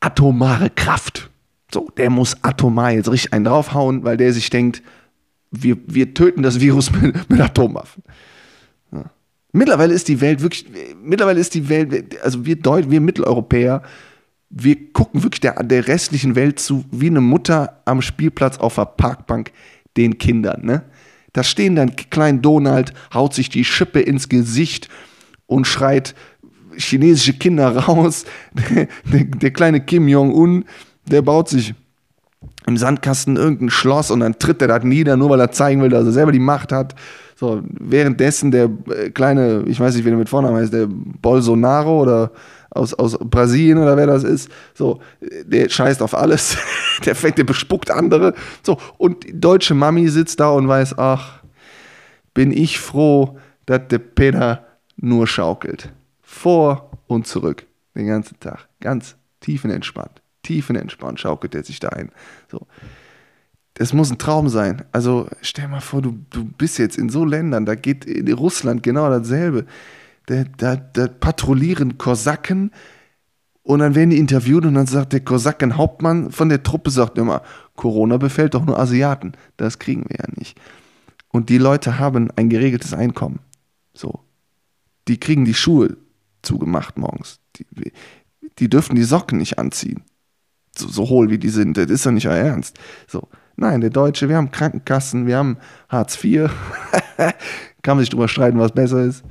atomare 0.00 0.68
Kraft. 0.68 1.30
So, 1.72 1.88
der 1.96 2.10
muss 2.10 2.36
atomar 2.42 2.92
jetzt 2.92 3.10
richtig 3.10 3.32
einen 3.32 3.46
draufhauen, 3.46 4.04
weil 4.04 4.18
der 4.18 4.32
sich 4.34 4.50
denkt, 4.50 4.82
wir, 5.50 5.78
wir 5.86 6.12
töten 6.12 6.42
das 6.42 6.60
Virus 6.60 6.92
mit, 7.00 7.28
mit 7.30 7.40
Atomwaffen. 7.40 8.02
Ja. 8.92 9.04
Mittlerweile 9.52 9.94
ist 9.94 10.08
die 10.08 10.20
Welt 10.20 10.42
wirklich, 10.42 10.66
mittlerweile 11.02 11.40
ist 11.40 11.54
die 11.54 11.70
Welt, 11.70 12.20
also 12.22 12.44
wir 12.44 12.56
Deut 12.56 12.90
wir 12.90 13.00
Mitteleuropäer, 13.00 13.82
wir 14.58 14.92
gucken 14.92 15.22
wirklich 15.22 15.40
der, 15.40 15.62
der 15.62 15.86
restlichen 15.86 16.34
Welt 16.34 16.58
zu, 16.58 16.84
wie 16.90 17.08
eine 17.08 17.20
Mutter 17.20 17.82
am 17.84 18.00
Spielplatz 18.00 18.58
auf 18.58 18.76
der 18.76 18.86
Parkbank 18.86 19.52
den 19.96 20.16
Kindern. 20.18 20.64
Ne? 20.64 20.82
Da 21.34 21.42
stehen 21.42 21.76
dann 21.76 21.94
klein 21.96 22.40
Donald, 22.40 22.94
haut 23.12 23.34
sich 23.34 23.50
die 23.50 23.64
Schippe 23.64 24.00
ins 24.00 24.30
Gesicht 24.30 24.88
und 25.46 25.66
schreit 25.66 26.14
chinesische 26.78 27.34
Kinder 27.34 27.76
raus. 27.76 28.24
Der, 29.12 29.24
der, 29.24 29.50
kleine 29.50 29.80
Kim 29.80 30.08
Jong-un, 30.08 30.64
der 31.06 31.22
baut 31.22 31.48
sich 31.48 31.74
im 32.66 32.76
Sandkasten 32.76 33.36
irgendein 33.36 33.70
Schloss 33.70 34.10
und 34.10 34.20
dann 34.20 34.38
tritt 34.38 34.60
er 34.60 34.68
das 34.68 34.84
nieder, 34.84 35.16
nur 35.16 35.30
weil 35.30 35.40
er 35.40 35.52
zeigen 35.52 35.80
will, 35.82 35.88
dass 35.88 36.04
er 36.04 36.12
selber 36.12 36.32
die 36.32 36.38
Macht 36.38 36.72
hat. 36.72 36.94
So, 37.36 37.62
währenddessen 37.68 38.50
der 38.50 38.70
äh, 38.88 39.10
kleine, 39.10 39.64
ich 39.66 39.78
weiß 39.78 39.94
nicht, 39.94 40.04
wie 40.04 40.10
der 40.10 40.18
mit 40.18 40.28
Vornamen 40.28 40.56
heißt, 40.56 40.72
der 40.72 40.88
Bolsonaro 40.88 42.02
oder 42.02 42.32
aus, 42.70 42.94
aus 42.94 43.18
Brasilien 43.18 43.78
oder 43.78 43.96
wer 43.96 44.06
das 44.06 44.24
ist. 44.24 44.50
So, 44.74 45.00
der 45.20 45.68
scheißt 45.68 46.02
auf 46.02 46.14
alles. 46.14 46.56
der 47.04 47.14
fängt, 47.14 47.38
der 47.38 47.44
bespuckt 47.44 47.90
andere. 47.90 48.34
So, 48.62 48.78
und 48.98 49.24
die 49.24 49.38
deutsche 49.38 49.74
Mami 49.74 50.08
sitzt 50.08 50.40
da 50.40 50.50
und 50.50 50.68
weiß, 50.68 50.98
ach, 50.98 51.42
bin 52.34 52.52
ich 52.52 52.78
froh, 52.78 53.38
dass 53.66 53.88
der 53.88 53.98
Peter 53.98 54.66
nur 54.96 55.26
schaukelt. 55.26 55.90
Vor 56.22 56.90
und 57.06 57.26
zurück. 57.26 57.66
Den 57.94 58.06
ganzen 58.06 58.38
Tag. 58.40 58.68
Ganz 58.80 59.16
tiefenentspannt. 59.40 60.22
Tiefenentspannt 60.42 61.18
schaukelt 61.18 61.54
er 61.54 61.64
sich 61.64 61.80
da 61.80 61.88
ein. 61.88 62.10
So. 62.50 62.66
Das 63.74 63.92
muss 63.92 64.10
ein 64.10 64.18
Traum 64.18 64.48
sein. 64.48 64.84
Also 64.92 65.28
stell 65.42 65.68
mal 65.68 65.80
vor, 65.80 66.00
du, 66.00 66.18
du 66.30 66.44
bist 66.44 66.78
jetzt 66.78 66.96
in 66.96 67.10
so 67.10 67.24
Ländern, 67.24 67.66
da 67.66 67.74
geht 67.74 68.06
in 68.06 68.32
Russland 68.32 68.82
genau 68.82 69.08
dasselbe. 69.10 69.66
Da, 70.26 70.44
da, 70.56 70.76
da 70.76 71.08
patrouillieren 71.08 71.98
Kosaken 71.98 72.72
und 73.66 73.80
dann 73.80 73.96
werden 73.96 74.10
die 74.10 74.18
interviewt 74.18 74.64
und 74.64 74.74
dann 74.74 74.86
sagt 74.86 75.12
der 75.12 75.20
Kosaken-Hauptmann 75.20 76.30
von 76.30 76.48
der 76.48 76.62
Truppe, 76.62 76.90
sagt 76.90 77.18
immer, 77.18 77.42
Corona 77.74 78.16
befällt 78.16 78.54
doch 78.54 78.64
nur 78.64 78.78
Asiaten. 78.78 79.32
Das 79.56 79.80
kriegen 79.80 80.04
wir 80.08 80.18
ja 80.18 80.26
nicht. 80.36 80.56
Und 81.32 81.48
die 81.48 81.58
Leute 81.58 81.98
haben 81.98 82.30
ein 82.36 82.48
geregeltes 82.48 82.94
Einkommen. 82.94 83.40
So. 83.92 84.20
Die 85.08 85.18
kriegen 85.18 85.44
die 85.44 85.54
Schuhe 85.54 85.96
zugemacht 86.42 86.96
morgens. 86.96 87.40
Die, 87.56 87.66
die 88.60 88.70
dürfen 88.70 88.94
die 88.94 89.02
Socken 89.02 89.38
nicht 89.38 89.58
anziehen. 89.58 90.02
So, 90.76 90.86
so 90.86 91.08
hohl 91.08 91.30
wie 91.30 91.38
die 91.38 91.48
sind. 91.48 91.76
Das 91.76 91.90
ist 91.90 92.06
doch 92.06 92.12
nicht 92.12 92.28
euer 92.28 92.36
Ernst. 92.36 92.78
So. 93.08 93.28
Nein, 93.56 93.80
der 93.80 93.90
Deutsche, 93.90 94.28
wir 94.28 94.36
haben 94.36 94.52
Krankenkassen, 94.52 95.26
wir 95.26 95.38
haben 95.38 95.56
Hartz 95.88 96.22
IV. 96.22 96.50
Kann 97.82 97.96
man 97.96 98.00
sich 98.00 98.10
drüber 98.10 98.28
streiten, 98.28 98.58
was 98.58 98.72
besser 98.72 99.02
ist. 99.02 99.24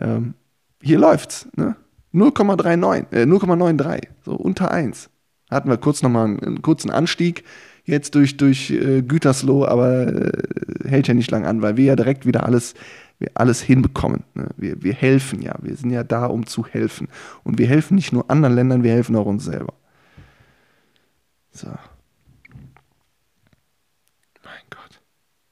Ähm, 0.00 0.34
hier 0.82 0.98
läuft's. 0.98 1.48
Ne? 1.56 1.76
0,39, 2.12 3.12
äh, 3.12 3.22
0,93, 3.22 4.08
so 4.24 4.34
unter 4.34 4.70
1. 4.70 5.10
Hatten 5.50 5.68
wir 5.68 5.76
kurz 5.76 6.02
nochmal 6.02 6.26
einen, 6.26 6.40
einen 6.40 6.62
kurzen 6.62 6.90
Anstieg 6.90 7.44
jetzt 7.84 8.14
durch, 8.14 8.36
durch 8.36 8.70
äh, 8.70 9.02
Gütersloh, 9.02 9.64
aber 9.64 10.08
äh, 10.08 10.88
hält 10.88 11.08
ja 11.08 11.14
nicht 11.14 11.30
lang 11.30 11.46
an, 11.46 11.62
weil 11.62 11.76
wir 11.76 11.84
ja 11.84 11.96
direkt 11.96 12.26
wieder 12.26 12.44
alles, 12.44 12.74
wir 13.18 13.30
alles 13.34 13.60
hinbekommen. 13.60 14.24
Ne? 14.34 14.48
Wir, 14.56 14.82
wir 14.82 14.94
helfen 14.94 15.42
ja, 15.42 15.54
wir 15.60 15.76
sind 15.76 15.90
ja 15.90 16.04
da, 16.04 16.26
um 16.26 16.46
zu 16.46 16.66
helfen. 16.66 17.08
Und 17.44 17.58
wir 17.58 17.66
helfen 17.66 17.94
nicht 17.94 18.12
nur 18.12 18.30
anderen 18.30 18.54
Ländern, 18.54 18.82
wir 18.82 18.92
helfen 18.92 19.16
auch 19.16 19.26
uns 19.26 19.44
selber. 19.44 19.74
So. 21.52 21.68
Mein 24.44 24.62
Gott. 24.70 25.00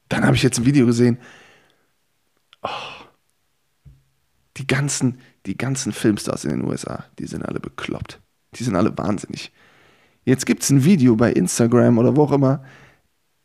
Dann 0.07 0.25
habe 0.25 0.35
ich 0.35 0.43
jetzt 0.43 0.59
ein 0.59 0.65
Video 0.65 0.85
gesehen. 0.85 1.17
Oh. 2.63 2.98
Die 4.59 4.67
ganzen, 4.67 5.19
die 5.45 5.57
ganzen 5.57 5.93
Filmstars 5.93 6.43
in 6.43 6.51
den 6.51 6.65
USA, 6.65 7.05
die 7.17 7.25
sind 7.25 7.43
alle 7.43 7.59
bekloppt. 7.59 8.19
Die 8.55 8.63
sind 8.63 8.75
alle 8.75 8.95
wahnsinnig. 8.97 9.51
Jetzt 10.25 10.45
gibt 10.45 10.63
es 10.63 10.69
ein 10.69 10.83
Video 10.83 11.15
bei 11.15 11.31
Instagram 11.31 11.97
oder 11.97 12.15
wo 12.15 12.23
auch 12.23 12.31
immer, 12.31 12.61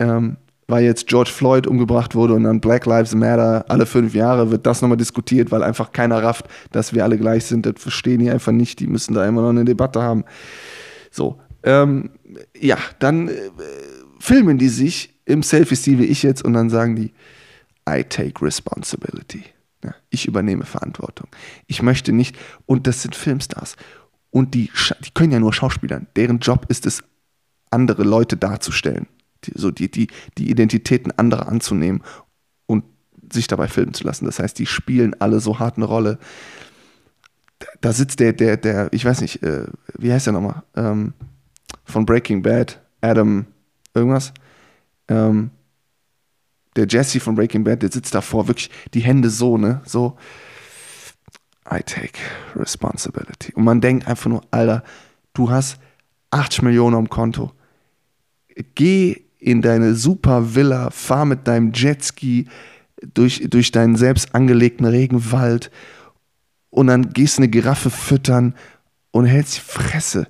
ähm, 0.01 0.37
weil 0.67 0.85
jetzt 0.85 1.07
George 1.07 1.31
Floyd 1.31 1.67
umgebracht 1.67 2.15
wurde 2.15 2.35
und 2.35 2.45
dann 2.45 2.61
Black 2.61 2.87
Lives 2.87 3.15
Matter 3.15 3.65
alle 3.69 3.87
fünf 3.87 4.15
Jahre 4.15 4.51
wird 4.51 4.67
das 4.67 4.83
nochmal 4.83 4.97
diskutiert, 4.97 5.51
weil 5.51 5.63
einfach 5.63 5.93
keiner 5.93 6.23
rafft, 6.23 6.47
dass 6.73 6.93
wir 6.93 7.05
alle 7.05 7.19
gleich 7.19 7.45
sind. 7.45 7.65
Das 7.65 7.75
verstehen 7.77 8.19
die 8.19 8.31
einfach 8.31 8.53
nicht. 8.53 8.81
Die 8.81 8.87
müssen 8.87 9.15
da 9.15 9.27
immer 9.27 9.43
noch 9.43 9.51
eine 9.51 9.65
Debatte 9.65 10.03
haben. 10.03 10.25
So, 11.11 11.39
ähm, 11.63 12.11
ja, 12.59 12.79
dann 12.99 13.29
äh, 13.29 13.51
filmen 14.19 14.59
die 14.59 14.69
sich 14.69 15.15
im 15.27 15.43
Selfie-Stil 15.43 15.99
wie 15.99 16.07
ich 16.07 16.23
jetzt 16.23 16.45
und 16.45 16.55
dann 16.55 16.71
sagen 16.71 16.97
die, 16.97 17.13
I 17.89 18.03
take 18.03 18.45
responsibility. 18.45 19.45
Ja, 19.85 19.95
ich 20.09 20.27
übernehme 20.27 20.65
Verantwortung. 20.65 21.29
Ich 21.67 21.83
möchte 21.83 22.13
nicht, 22.13 22.37
und 22.67 22.87
das 22.87 23.03
sind 23.03 23.15
Filmstars. 23.15 23.77
Und 24.31 24.55
die, 24.55 24.71
die 25.05 25.11
können 25.13 25.33
ja 25.33 25.41
nur 25.41 25.53
Schauspielern. 25.53 26.07
Deren 26.17 26.39
Job 26.39 26.67
ist 26.69 26.87
es, 26.87 27.05
andere 27.71 28.05
Leute 28.05 28.37
darzustellen. 28.37 29.07
Die, 29.45 29.53
so 29.55 29.71
die, 29.71 29.91
die, 29.91 30.09
die 30.39 30.51
Identitäten 30.51 31.13
anderer 31.13 31.49
anzunehmen 31.49 32.03
und 32.67 32.85
sich 33.33 33.47
dabei 33.47 33.69
filmen 33.69 33.95
zu 33.95 34.05
lassen. 34.05 34.25
Das 34.25 34.39
heißt, 34.39 34.59
die 34.59 34.67
spielen 34.67 35.15
alle 35.21 35.41
so 35.41 35.59
hart 35.59 35.77
eine 35.77 35.85
Rolle. 35.85 36.19
Da 37.81 37.93
sitzt 37.93 38.21
der, 38.21 38.33
der, 38.33 38.57
der, 38.57 38.89
ich 38.93 39.05
weiß 39.05 39.21
nicht, 39.21 39.43
äh, 39.43 39.67
wie 39.99 40.13
heißt 40.13 40.27
der 40.27 40.33
nochmal? 40.33 40.63
Ähm, 40.77 41.13
von 41.85 42.07
Breaking 42.07 42.43
Bad, 42.43 42.81
Adam, 43.01 43.47
irgendwas. 43.93 44.33
Ähm, 45.09 45.51
der 46.77 46.87
Jesse 46.89 47.21
von 47.21 47.35
Breaking 47.35 47.65
Bad, 47.65 47.83
der 47.83 47.93
sitzt 47.93 48.15
davor, 48.15 48.49
wirklich 48.49 48.71
die 48.95 49.01
Hände 49.01 49.31
so, 49.31 49.59
ne? 49.59 49.81
So, 49.85 50.17
I 51.71 51.83
take 51.83 52.19
responsibility. 52.57 53.53
Und 53.55 53.65
man 53.65 53.81
denkt 53.81 54.07
einfach 54.07 54.29
nur, 54.29 54.43
Alter, 54.51 54.83
du 55.33 55.51
hast 55.51 55.79
80 56.31 56.63
Millionen 56.63 56.97
am 56.97 57.09
Konto. 57.09 57.53
Geh 58.75 59.23
in 59.39 59.63
deine 59.63 59.95
super 59.95 60.55
Villa, 60.55 60.91
fahr 60.91 61.25
mit 61.25 61.47
deinem 61.47 61.73
Jetski 61.73 62.49
durch, 63.13 63.47
durch 63.49 63.73
deinen 63.73 63.97
selbst 63.97 64.35
angelegten 64.35 64.87
Regenwald 64.87 65.71
und 66.71 66.87
dann 66.89 67.13
gehst 67.13 67.39
eine 67.39 67.49
Giraffe 67.49 67.91
füttern 67.91 68.55
und 69.11 69.27
hältst 69.27 69.57
die 69.57 69.61
Fresse. 69.61 70.29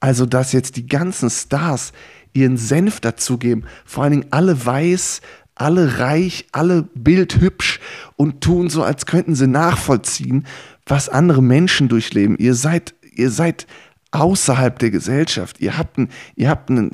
Also, 0.00 0.26
dass 0.26 0.52
jetzt 0.52 0.76
die 0.76 0.86
ganzen 0.86 1.30
Stars 1.30 1.92
ihren 2.32 2.56
Senf 2.56 3.00
dazugeben, 3.00 3.64
vor 3.84 4.04
allen 4.04 4.12
Dingen 4.12 4.26
alle 4.30 4.64
weiß, 4.64 5.20
alle 5.60 5.98
reich, 5.98 6.46
alle 6.52 6.88
bildhübsch 6.94 7.80
und 8.16 8.40
tun 8.40 8.70
so, 8.70 8.82
als 8.82 9.04
könnten 9.04 9.34
sie 9.34 9.46
nachvollziehen, 9.46 10.46
was 10.86 11.08
andere 11.08 11.42
Menschen 11.42 11.88
durchleben. 11.88 12.36
Ihr 12.38 12.54
seid, 12.54 12.94
ihr 13.14 13.30
seid 13.30 13.66
außerhalb 14.10 14.78
der 14.78 14.90
Gesellschaft. 14.90 15.60
Ihr 15.60 15.76
habt, 15.76 15.98
ein, 15.98 16.08
ihr 16.34 16.48
habt 16.48 16.70
einen, 16.70 16.90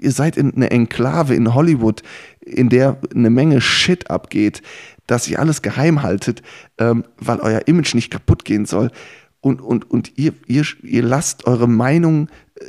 ihr 0.00 0.12
seid 0.12 0.36
in 0.36 0.54
einer 0.54 0.70
Enklave 0.70 1.34
in 1.34 1.54
Hollywood, 1.54 2.02
in 2.40 2.68
der 2.68 2.98
eine 3.12 3.30
Menge 3.30 3.60
Shit 3.60 4.10
abgeht, 4.10 4.62
dass 5.08 5.28
ihr 5.28 5.40
alles 5.40 5.60
geheim 5.60 6.02
haltet, 6.02 6.42
ähm, 6.78 7.04
weil 7.18 7.40
euer 7.40 7.66
Image 7.66 7.94
nicht 7.94 8.10
kaputt 8.10 8.44
gehen 8.44 8.64
soll. 8.64 8.92
Und, 9.40 9.60
und, 9.60 9.90
und 9.90 10.16
ihr, 10.16 10.32
ihr, 10.46 10.64
ihr 10.82 11.02
lasst 11.02 11.46
eure 11.46 11.68
Meinung 11.68 12.28
äh, 12.54 12.64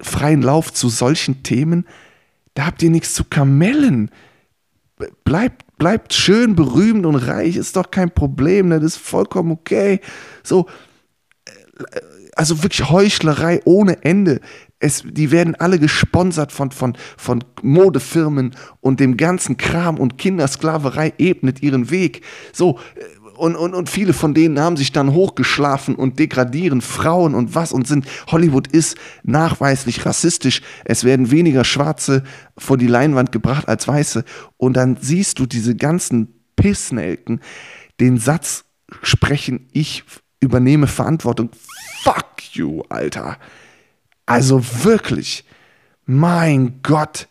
freien 0.00 0.40
Lauf 0.40 0.72
zu 0.72 0.88
solchen 0.88 1.42
Themen. 1.42 1.86
Da 2.54 2.66
habt 2.66 2.82
ihr 2.82 2.90
nichts 2.90 3.14
zu 3.14 3.24
kamellen 3.24 4.10
bleibt, 5.24 5.76
bleibt 5.78 6.12
schön 6.12 6.54
berühmt 6.54 7.06
und 7.06 7.16
reich, 7.16 7.56
ist 7.56 7.76
doch 7.76 7.90
kein 7.90 8.10
Problem, 8.10 8.68
ne? 8.68 8.80
das 8.80 8.96
ist 8.96 9.02
vollkommen 9.02 9.52
okay. 9.52 10.00
So, 10.42 10.66
äh, 11.46 12.00
also 12.36 12.62
wirklich 12.62 12.88
Heuchlerei 12.90 13.60
ohne 13.64 14.04
Ende. 14.04 14.40
Es, 14.78 15.02
die 15.06 15.30
werden 15.30 15.54
alle 15.56 15.78
gesponsert 15.78 16.52
von, 16.52 16.70
von, 16.70 16.96
von 17.18 17.44
Modefirmen 17.62 18.54
und 18.80 18.98
dem 18.98 19.16
ganzen 19.16 19.58
Kram 19.58 19.98
und 19.98 20.16
Kindersklaverei 20.16 21.12
ebnet 21.18 21.62
ihren 21.62 21.90
Weg. 21.90 22.22
So, 22.52 22.78
äh, 22.94 23.19
und, 23.40 23.56
und, 23.56 23.74
und 23.74 23.88
viele 23.88 24.12
von 24.12 24.34
denen 24.34 24.60
haben 24.60 24.76
sich 24.76 24.92
dann 24.92 25.12
hochgeschlafen 25.12 25.94
und 25.94 26.18
degradieren 26.18 26.82
Frauen 26.82 27.34
und 27.34 27.54
was 27.54 27.72
und 27.72 27.86
sind, 27.88 28.06
Hollywood 28.26 28.66
ist 28.68 28.96
nachweislich 29.22 30.04
rassistisch. 30.04 30.60
Es 30.84 31.04
werden 31.04 31.30
weniger 31.30 31.64
Schwarze 31.64 32.22
vor 32.58 32.76
die 32.76 32.86
Leinwand 32.86 33.32
gebracht 33.32 33.68
als 33.68 33.88
Weiße. 33.88 34.24
Und 34.58 34.74
dann 34.74 34.98
siehst 35.00 35.38
du 35.38 35.46
diese 35.46 35.74
ganzen 35.74 36.34
Pissnelken 36.56 37.40
den 37.98 38.18
Satz 38.18 38.64
sprechen, 39.02 39.68
ich 39.72 40.04
übernehme 40.40 40.86
Verantwortung. 40.86 41.50
Fuck 42.02 42.54
you, 42.54 42.82
Alter. 42.88 43.38
Also 44.26 44.62
wirklich, 44.84 45.44
mein 46.04 46.80
Gott. 46.82 47.28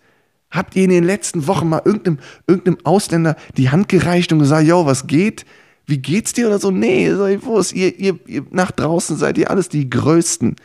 Habt 0.52 0.76
ihr 0.76 0.84
in 0.86 0.90
den 0.90 1.04
letzten 1.04 1.46
Wochen 1.46 1.70
mal 1.70 1.84
irgendeinem, 1.86 2.18
irgendeinem 2.48 2.78
Ausländer 2.84 3.36
die 3.56 3.70
Hand 3.70 3.88
gereicht 3.88 4.34
und 4.34 4.40
gesagt, 4.40 4.66
yo, 4.66 4.88
was 4.88 5.06
geht? 5.06 5.46
Wie 5.90 5.98
geht's 5.98 6.34
dir 6.34 6.48
oder 6.48 6.60
so? 6.60 6.72
Nee, 6.72 7.12
wo 7.42 7.60
ist 7.60 7.74
ihr, 7.74 7.98
ihr, 8.00 8.20
ihr, 8.28 8.46
nach 8.52 8.72
draußen 8.72 9.18
seid 9.18 9.38
ihr 9.38 9.50
alles 9.50 9.70
die 9.70 9.90
Größten. 9.90 10.56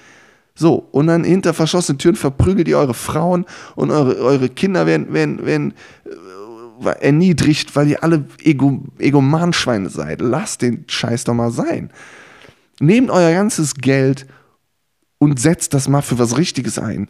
So, 0.55 0.87
und 0.93 1.09
dann 1.09 1.25
hinter 1.25 1.53
verschlossenen 1.55 1.99
Türen 1.99 2.15
verprügelt 2.15 2.69
ihr 2.69 2.79
eure 2.79 2.95
Frauen 2.95 3.45
und 3.75 3.91
eure, 3.91 4.17
eure 4.19 4.49
Kinder 4.49 4.87
werden, 4.87 5.13
werden, 5.13 5.45
werden 5.45 5.75
äh, 6.85 6.91
erniedrigt, 7.01 7.75
weil 7.75 7.89
ihr 7.89 8.05
alle 8.05 8.25
Ego, 8.43 8.85
Egomanschweine 8.99 9.89
seid. 9.89 10.21
Lasst 10.21 10.63
den 10.63 10.85
Scheiß 10.87 11.25
doch 11.25 11.35
mal 11.35 11.51
sein. 11.51 11.91
Nehmt 12.81 13.11
euer 13.11 13.33
ganzes 13.33 13.75
Geld 13.75 14.27
und 15.19 15.41
setzt 15.41 15.75
das 15.75 15.89
mal 15.89 16.03
für 16.03 16.19
was 16.19 16.37
Richtiges 16.37 16.79
ein. 16.79 17.09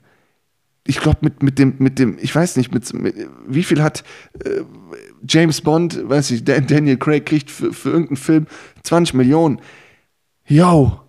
Ich 0.86 1.00
glaube, 1.00 1.18
mit, 1.22 1.42
mit, 1.42 1.58
dem, 1.58 1.74
mit 1.78 1.98
dem, 1.98 2.18
ich 2.20 2.34
weiß 2.34 2.56
nicht, 2.56 2.72
mit, 2.72 2.92
mit 2.94 3.14
wie 3.46 3.64
viel 3.64 3.82
hat 3.82 4.04
äh, 4.44 4.60
James 5.28 5.60
Bond, 5.60 6.08
weiß 6.08 6.30
ich, 6.32 6.44
Daniel 6.44 6.96
Craig 6.96 7.26
kriegt 7.26 7.50
für, 7.50 7.72
für 7.72 7.90
irgendeinen 7.90 8.16
Film 8.16 8.46
20 8.82 9.14
Millionen. 9.14 9.60
Yo, 10.46 11.00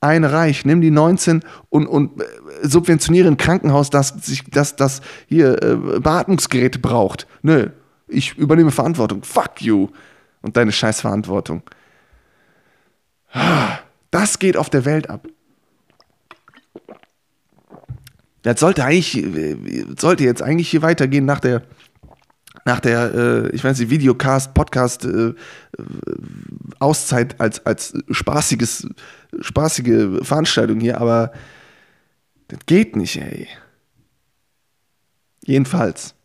ein 0.00 0.24
Reich, 0.24 0.64
nimm 0.64 0.80
die 0.80 0.90
19 0.90 1.42
und, 1.68 1.86
und 1.86 2.20
äh, 2.20 2.24
subventioniere 2.62 3.28
ein 3.28 3.36
Krankenhaus, 3.36 3.90
das 3.90 4.08
sich, 4.08 4.44
das, 4.50 4.76
das 4.76 5.00
hier 5.26 5.62
äh, 5.62 6.00
Beatmungsgeräte 6.00 6.78
braucht. 6.78 7.26
Nö, 7.42 7.70
ich 8.08 8.36
übernehme 8.36 8.70
Verantwortung. 8.70 9.24
Fuck 9.24 9.62
you. 9.62 9.88
Und 10.42 10.56
deine 10.56 10.70
Scheißverantwortung. 10.70 11.62
Das 14.10 14.38
geht 14.38 14.56
auf 14.56 14.70
der 14.70 14.84
Welt 14.84 15.10
ab. 15.10 15.26
Das 18.42 18.60
sollte 18.60 18.84
eigentlich, 18.84 19.26
sollte 19.98 20.22
jetzt 20.22 20.40
eigentlich 20.40 20.68
hier 20.68 20.82
weitergehen 20.82 21.24
nach 21.24 21.40
der, 21.40 21.62
nach 22.66 22.80
der, 22.80 23.14
äh, 23.14 23.48
ich 23.50 23.62
weiß 23.62 23.78
nicht, 23.78 23.90
Videocast, 23.90 24.52
Podcast, 24.52 25.04
äh, 25.04 25.34
Auszeit 26.80 27.40
als, 27.40 27.64
als 27.64 27.94
spaßiges, 28.10 28.88
spaßige 29.40 30.26
Veranstaltung 30.26 30.80
hier, 30.80 31.00
aber 31.00 31.32
das 32.48 32.58
geht 32.66 32.96
nicht, 32.96 33.16
ey. 33.16 33.46
Jedenfalls, 35.44 36.16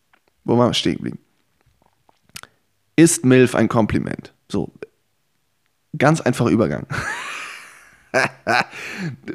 wo 0.43 0.57
waren 0.57 0.69
wir 0.69 0.74
stehen 0.74 0.95
geblieben? 0.95 1.19
Ist 2.95 3.24
MILF 3.24 3.53
ein 3.53 3.69
Kompliment? 3.69 4.33
So, 4.50 4.74
ganz 5.95 6.21
einfacher 6.21 6.50
Übergang. 6.50 6.88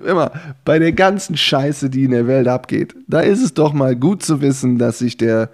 Immer 0.04 0.32
bei 0.64 0.80
der 0.80 0.92
ganzen 0.92 1.36
Scheiße, 1.36 1.88
die 1.88 2.04
in 2.04 2.10
der 2.10 2.26
Welt 2.26 2.48
abgeht, 2.48 2.96
da 3.06 3.20
ist 3.20 3.42
es 3.42 3.54
doch 3.54 3.72
mal 3.72 3.94
gut 3.94 4.24
zu 4.24 4.40
wissen, 4.40 4.78
dass 4.78 4.98
sich 4.98 5.16
der 5.16 5.50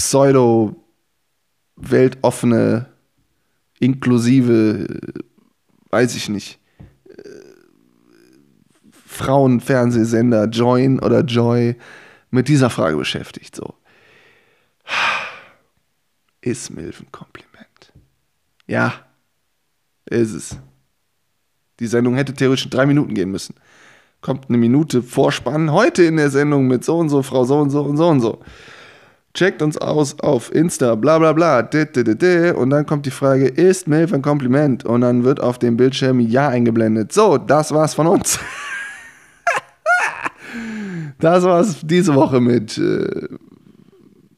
pseudo-weltoffene, 0.00 2.86
inklusive, 3.78 4.86
weiß 5.90 6.16
ich 6.16 6.30
nicht, 6.30 6.58
Frauenfernsehsender 8.90 10.46
Join 10.46 10.98
oder 11.00 11.20
Joy 11.20 11.76
mit 12.30 12.48
dieser 12.48 12.70
Frage 12.70 12.96
beschäftigt. 12.96 13.54
So. 13.54 13.74
Ist 16.40 16.70
Milf 16.70 17.00
ein 17.00 17.12
Kompliment? 17.12 17.92
Ja, 18.66 18.94
ist 20.06 20.32
es. 20.32 20.56
Die 21.78 21.86
Sendung 21.86 22.14
hätte 22.14 22.32
theoretisch 22.32 22.70
drei 22.70 22.86
Minuten 22.86 23.12
gehen 23.12 23.30
müssen. 23.30 23.54
Kommt 24.22 24.48
eine 24.48 24.56
Minute 24.56 25.02
Vorspann 25.02 25.72
heute 25.72 26.04
in 26.04 26.16
der 26.16 26.30
Sendung 26.30 26.68
mit 26.68 26.84
so 26.84 26.96
und 26.96 27.10
so, 27.10 27.22
Frau 27.22 27.44
so 27.44 27.58
und 27.58 27.68
so 27.68 27.82
und 27.82 27.98
so 27.98 28.08
und 28.08 28.20
so. 28.20 28.42
Checkt 29.32 29.62
uns 29.62 29.78
aus 29.78 30.18
auf 30.20 30.52
Insta, 30.52 30.96
bla 30.96 31.18
bla 31.18 31.32
bla, 31.32 31.60
und 31.60 32.70
dann 32.70 32.86
kommt 32.86 33.06
die 33.06 33.12
Frage, 33.12 33.46
ist 33.46 33.86
Milf 33.86 34.12
ein 34.12 34.22
Kompliment? 34.22 34.84
Und 34.84 35.02
dann 35.02 35.22
wird 35.22 35.40
auf 35.40 35.58
dem 35.58 35.76
Bildschirm 35.76 36.18
Ja 36.18 36.48
eingeblendet. 36.48 37.12
So, 37.12 37.38
das 37.38 37.72
war's 37.72 37.94
von 37.94 38.08
uns. 38.08 38.40
das 41.20 41.44
war's 41.44 41.80
diese 41.82 42.14
Woche 42.14 42.40
mit, 42.40 42.76
äh, 42.76 43.28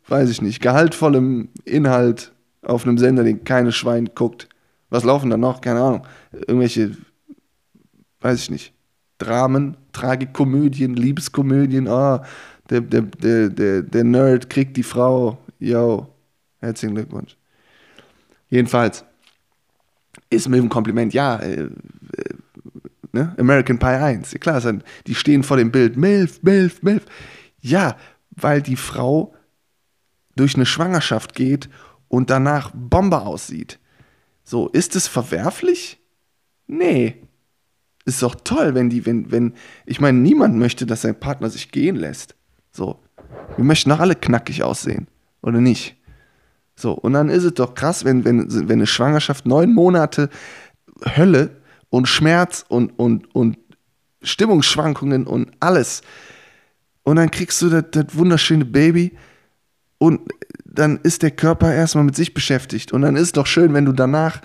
weiß 0.08 0.28
ich 0.28 0.42
nicht, 0.42 0.60
gehaltvollem 0.60 1.48
Inhalt 1.64 2.32
auf 2.62 2.84
einem 2.84 2.98
Sender, 2.98 3.24
den 3.24 3.44
keine 3.44 3.72
Schwein 3.72 4.10
guckt. 4.14 4.48
Was 4.90 5.04
laufen 5.04 5.30
da 5.30 5.38
noch? 5.38 5.62
Keine 5.62 5.80
Ahnung. 5.80 6.06
Irgendwelche 6.32 6.92
weiß 8.22 8.40
ich 8.40 8.50
nicht, 8.50 8.72
Dramen, 9.18 9.76
Tragikomödien, 9.92 10.94
Liebeskomödien, 10.94 11.88
ah, 11.88 12.24
der, 12.70 12.80
der, 12.80 13.02
der, 13.02 13.48
der, 13.48 13.82
der 13.82 14.04
Nerd 14.04 14.48
kriegt 14.48 14.76
die 14.76 14.82
Frau, 14.82 15.38
yo, 15.58 16.08
herzlichen 16.60 16.94
Glückwunsch. 16.94 17.36
Jedenfalls, 18.48 19.04
ist 20.30 20.48
mir 20.48 20.58
ein 20.58 20.68
Kompliment, 20.68 21.14
ja, 21.14 21.36
äh, 21.36 21.62
äh, 21.62 21.68
ne? 23.12 23.34
American 23.38 23.78
Pie 23.78 23.86
1, 23.86 24.32
ja, 24.32 24.38
klar, 24.38 24.62
die 25.06 25.14
stehen 25.14 25.42
vor 25.42 25.56
dem 25.56 25.70
Bild, 25.70 25.96
Milf, 25.96 26.42
Milf, 26.42 26.82
Milf. 26.82 27.04
Ja, 27.60 27.96
weil 28.30 28.62
die 28.62 28.76
Frau 28.76 29.34
durch 30.36 30.54
eine 30.54 30.66
Schwangerschaft 30.66 31.34
geht 31.34 31.68
und 32.08 32.30
danach 32.30 32.70
Bombe 32.74 33.22
aussieht. 33.22 33.78
So, 34.44 34.68
ist 34.68 34.96
es 34.96 35.06
verwerflich? 35.06 36.00
Nee, 36.66 37.22
ist 38.04 38.22
doch 38.22 38.34
toll, 38.34 38.74
wenn 38.74 38.90
die, 38.90 39.06
wenn, 39.06 39.30
wenn, 39.30 39.54
ich 39.86 40.00
meine, 40.00 40.18
niemand 40.18 40.56
möchte, 40.56 40.86
dass 40.86 41.02
sein 41.02 41.18
Partner 41.18 41.50
sich 41.50 41.70
gehen 41.70 41.96
lässt. 41.96 42.34
So. 42.72 42.98
Wir 43.56 43.64
möchten 43.64 43.90
doch 43.90 44.00
alle 44.00 44.14
knackig 44.14 44.62
aussehen, 44.62 45.06
oder 45.42 45.60
nicht? 45.60 45.96
So, 46.74 46.92
und 46.92 47.12
dann 47.12 47.28
ist 47.28 47.44
es 47.44 47.54
doch 47.54 47.74
krass, 47.74 48.04
wenn, 48.04 48.24
wenn, 48.24 48.46
wenn 48.68 48.78
eine 48.78 48.86
Schwangerschaft 48.86 49.46
neun 49.46 49.72
Monate 49.74 50.30
Hölle 51.16 51.56
und 51.90 52.08
Schmerz 52.08 52.64
und, 52.68 52.98
und, 52.98 53.34
und 53.34 53.58
Stimmungsschwankungen 54.22 55.26
und 55.26 55.50
alles. 55.60 56.02
Und 57.02 57.16
dann 57.16 57.30
kriegst 57.30 57.60
du 57.60 57.68
das, 57.68 57.84
das 57.90 58.16
wunderschöne 58.16 58.64
Baby 58.64 59.12
und 59.98 60.20
dann 60.64 61.00
ist 61.02 61.22
der 61.22 61.32
Körper 61.32 61.72
erstmal 61.72 62.04
mit 62.04 62.16
sich 62.16 62.32
beschäftigt. 62.32 62.92
Und 62.92 63.02
dann 63.02 63.16
ist 63.16 63.22
es 63.22 63.32
doch 63.32 63.46
schön, 63.46 63.74
wenn 63.74 63.84
du 63.84 63.92
danach 63.92 64.40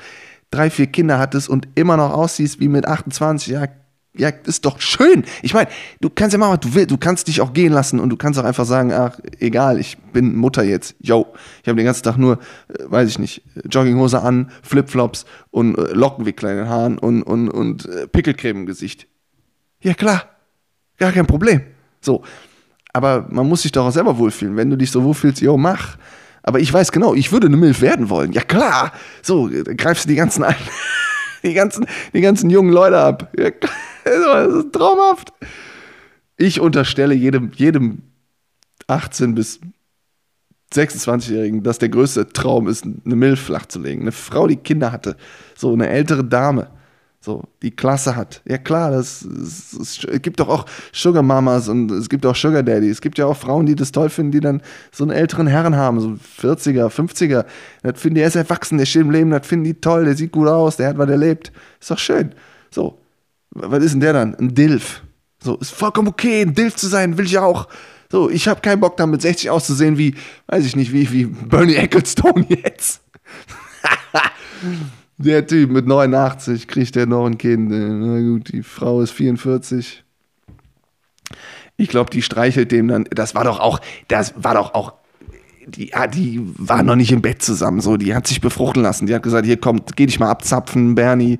drei, 0.51 0.69
vier 0.69 0.87
Kinder 0.87 1.19
hattest 1.19 1.49
und 1.49 1.67
immer 1.75 1.97
noch 1.97 2.11
aussiehst 2.11 2.59
wie 2.59 2.67
mit 2.67 2.87
28, 2.87 3.47
ja, 3.53 3.67
ja, 4.17 4.29
ist 4.29 4.65
doch 4.65 4.79
schön. 4.79 5.23
Ich 5.41 5.53
meine, 5.53 5.69
du 6.01 6.09
kannst 6.09 6.33
ja 6.33 6.39
machen, 6.39 6.59
du 6.61 6.73
willst. 6.73 6.91
Du 6.91 6.97
kannst 6.97 7.27
dich 7.27 7.41
auch 7.41 7.53
gehen 7.53 7.71
lassen 7.71 7.99
und 7.99 8.09
du 8.09 8.17
kannst 8.17 8.39
auch 8.39 8.43
einfach 8.43 8.65
sagen, 8.65 8.91
ach, 8.91 9.17
egal, 9.39 9.79
ich 9.79 9.97
bin 10.13 10.35
Mutter 10.35 10.63
jetzt. 10.63 10.95
Yo, 10.99 11.27
ich 11.61 11.67
habe 11.67 11.77
den 11.77 11.85
ganzen 11.85 12.03
Tag 12.03 12.17
nur, 12.17 12.39
äh, 12.67 12.83
weiß 12.85 13.09
ich 13.09 13.19
nicht, 13.19 13.43
Jogginghose 13.69 14.21
an, 14.21 14.51
Flipflops 14.63 15.25
und 15.51 15.77
äh, 15.77 15.93
Lockenwickler 15.93 16.51
in 16.51 16.57
den 16.57 16.69
Haaren 16.69 16.97
und, 16.97 17.23
und, 17.23 17.49
und 17.49 17.85
äh, 17.85 18.07
Pickelcreme 18.07 18.61
im 18.61 18.65
Gesicht. 18.65 19.07
Ja, 19.81 19.93
klar. 19.93 20.23
Gar 20.97 21.11
kein 21.11 21.27
Problem. 21.27 21.61
So. 22.01 22.23
Aber 22.93 23.27
man 23.29 23.47
muss 23.47 23.61
sich 23.61 23.71
doch 23.71 23.85
auch 23.85 23.91
selber 23.91 24.17
wohlfühlen. 24.17 24.55
Wenn 24.55 24.69
du 24.69 24.75
dich 24.75 24.89
so 24.89 25.03
wohlfühlst, 25.03 25.41
yo, 25.41 25.57
mach. 25.57 25.97
Aber 26.41 26.59
ich 26.59 26.71
weiß 26.71 26.91
genau, 26.91 27.13
ich 27.13 27.31
würde 27.31 27.47
eine 27.47 27.57
Milf 27.57 27.81
werden 27.81 28.09
wollen. 28.09 28.31
Ja 28.31 28.41
klar. 28.41 28.93
So, 29.21 29.49
greifst 29.51 30.05
du 30.05 30.09
die 30.09 30.15
ganzen 30.15 30.43
ein, 30.43 30.55
die 31.43 31.53
ganzen, 31.53 31.85
die 32.13 32.21
ganzen 32.21 32.49
jungen 32.49 32.71
Leute 32.71 32.97
ab. 32.97 33.33
Das 34.03 34.53
ist 34.53 34.71
traumhaft. 34.71 35.33
Ich 36.37 36.61
unterstelle 36.61 37.13
jedem, 37.13 37.51
jedem 37.53 38.03
18 38.87 39.35
bis 39.35 39.59
26-Jährigen, 40.73 41.61
dass 41.61 41.77
der 41.77 41.89
größte 41.89 42.29
Traum 42.29 42.69
ist, 42.69 42.85
eine 42.85 43.15
Milf 43.17 43.41
flachzulegen. 43.41 44.03
Eine 44.03 44.13
Frau, 44.13 44.47
die 44.47 44.55
Kinder 44.55 44.93
hatte. 44.93 45.17
So 45.57 45.73
eine 45.73 45.89
ältere 45.89 46.23
Dame 46.23 46.69
so 47.27 47.43
die 47.61 47.71
Klasse 47.71 48.15
hat. 48.15 48.41
Ja 48.45 48.57
klar, 48.57 48.89
das, 48.89 49.21
es, 49.21 49.73
es 50.05 50.21
gibt 50.21 50.39
doch 50.39 50.47
auch 50.47 50.65
Sugar 50.93 51.21
Mamas 51.21 51.67
und 51.67 51.91
es 51.91 52.07
gibt 52.07 52.25
auch 52.25 52.35
Sugar 52.35 52.63
Daddy. 52.63 52.89
Es 52.89 53.01
gibt 53.01 53.17
ja 53.17 53.25
auch 53.25 53.35
Frauen, 53.35 53.65
die 53.65 53.75
das 53.75 53.91
toll 53.91 54.09
finden, 54.09 54.31
die 54.31 54.39
dann 54.39 54.61
so 54.93 55.03
einen 55.03 55.11
älteren 55.11 55.45
Herren 55.45 55.75
haben, 55.75 55.99
so 55.99 56.17
40er, 56.41 56.87
50er. 56.87 57.45
Das 57.83 57.99
finden 57.99 58.15
die, 58.15 58.21
er 58.21 58.29
ist 58.29 58.37
erwachsen, 58.37 58.77
der 58.77 58.85
steht 58.85 59.01
im 59.01 59.11
Leben, 59.11 59.29
das 59.29 59.45
finden 59.45 59.65
die 59.65 59.73
toll, 59.73 60.05
der 60.05 60.15
sieht 60.15 60.31
gut 60.31 60.47
aus, 60.47 60.77
der 60.77 60.87
hat 60.87 60.97
was 60.97 61.09
erlebt. 61.09 61.51
Ist 61.81 61.91
doch 61.91 61.99
schön. 61.99 62.33
So, 62.71 62.97
was 63.51 63.83
ist 63.83 63.91
denn 63.91 63.99
der 63.99 64.13
dann? 64.13 64.33
Ein 64.35 64.55
Dilf. 64.55 65.03
So, 65.43 65.57
ist 65.57 65.71
vollkommen 65.71 66.07
okay, 66.07 66.43
ein 66.43 66.55
Dilf 66.55 66.75
zu 66.75 66.87
sein, 66.87 67.17
will 67.17 67.25
ich 67.25 67.37
auch. 67.37 67.67
So, 68.09 68.29
ich 68.29 68.47
habe 68.47 68.61
keinen 68.61 68.79
Bock, 68.79 68.95
dann 68.95 69.09
mit 69.09 69.21
60 69.21 69.49
auszusehen 69.49 69.97
wie, 69.97 70.15
weiß 70.47 70.65
ich 70.65 70.77
nicht, 70.77 70.93
wie, 70.93 71.11
wie 71.11 71.25
Bernie 71.25 71.75
Ecclestone 71.75 72.45
jetzt. 72.63 73.01
Der 75.17 75.47
Typ 75.47 75.71
mit 75.71 75.87
89 75.87 76.67
kriegt 76.67 76.95
der 76.95 77.07
noch 77.07 77.25
ein 77.25 77.37
Kind. 77.37 77.69
Na 77.71 78.19
gut, 78.19 78.51
die 78.53 78.61
Frau 78.61 79.01
ist 79.01 79.11
44. 79.11 80.03
Ich 81.75 81.89
glaube, 81.89 82.11
die 82.11 82.21
streichelt 82.21 82.71
dem 82.71 82.87
dann. 82.87 83.05
Das 83.09 83.33
war 83.33 83.43
doch 83.43 83.59
auch, 83.59 83.79
das 84.07 84.33
war 84.37 84.53
doch 84.53 84.73
auch. 84.73 84.93
Die, 85.65 85.89
ja, 85.89 86.07
die 86.07 86.41
war 86.57 86.83
noch 86.83 86.95
nicht 86.95 87.11
im 87.11 87.21
Bett 87.21 87.41
zusammen, 87.41 87.81
so. 87.81 87.97
Die 87.97 88.15
hat 88.15 88.27
sich 88.27 88.41
befruchten 88.41 88.83
lassen. 88.83 89.07
Die 89.07 89.15
hat 89.15 89.23
gesagt: 89.23 89.45
Hier 89.45 89.57
kommt, 89.57 89.95
geh 89.95 90.05
dich 90.05 90.19
mal 90.19 90.29
abzapfen, 90.29 90.95
Bernie. 90.95 91.39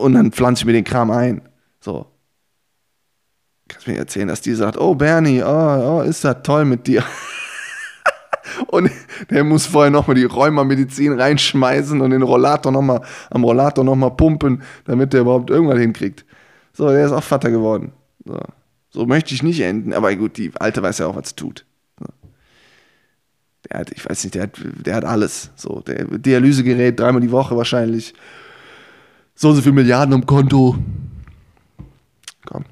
Und 0.00 0.14
dann 0.14 0.32
pflanze 0.32 0.62
ich 0.62 0.66
mir 0.66 0.72
den 0.72 0.84
Kram 0.84 1.10
ein. 1.10 1.42
So. 1.80 2.06
Kannst 3.68 3.86
mir 3.86 3.96
erzählen, 3.96 4.28
dass 4.28 4.40
die 4.40 4.54
sagt: 4.54 4.78
Oh, 4.78 4.94
Bernie, 4.94 5.42
oh, 5.42 5.98
oh 5.98 6.02
ist 6.02 6.24
das 6.24 6.42
toll 6.42 6.64
mit 6.64 6.86
dir. 6.86 7.04
Und 8.66 8.90
der 9.30 9.44
muss 9.44 9.66
vorher 9.66 9.90
nochmal 9.90 10.16
die 10.16 10.24
Rheumamedizin 10.24 11.18
reinschmeißen 11.18 12.00
und 12.00 12.10
den 12.10 12.22
Rollator 12.22 12.72
nochmal, 12.72 13.02
am 13.30 13.44
Rollator 13.44 13.84
nochmal 13.84 14.12
pumpen, 14.12 14.62
damit 14.84 15.12
der 15.12 15.22
überhaupt 15.22 15.50
irgendwas 15.50 15.78
hinkriegt. 15.78 16.24
So, 16.72 16.88
der 16.88 17.06
ist 17.06 17.12
auch 17.12 17.22
Vater 17.22 17.50
geworden. 17.50 17.92
So, 18.24 18.40
so 18.90 19.06
möchte 19.06 19.34
ich 19.34 19.42
nicht 19.42 19.60
enden, 19.60 19.92
aber 19.92 20.14
gut, 20.16 20.36
die 20.36 20.52
Alte 20.58 20.82
weiß 20.82 20.98
ja 20.98 21.06
auch, 21.06 21.16
was 21.16 21.34
tut. 21.34 21.64
So. 21.98 22.06
Der 23.70 23.80
hat, 23.80 23.92
ich 23.92 24.08
weiß 24.08 24.24
nicht, 24.24 24.34
der 24.34 24.44
hat, 24.44 24.58
der 24.84 24.94
hat 24.96 25.04
alles. 25.04 25.50
So, 25.56 25.80
der 25.80 26.04
Dialysegerät 26.04 26.98
dreimal 26.98 27.20
die 27.20 27.30
Woche 27.30 27.56
wahrscheinlich. 27.56 28.14
So 29.34 29.48
und 29.48 29.56
so 29.56 29.62
viele 29.62 29.74
Milliarden 29.74 30.14
am 30.14 30.26
Konto. 30.26 30.76
Komm. 32.46 32.64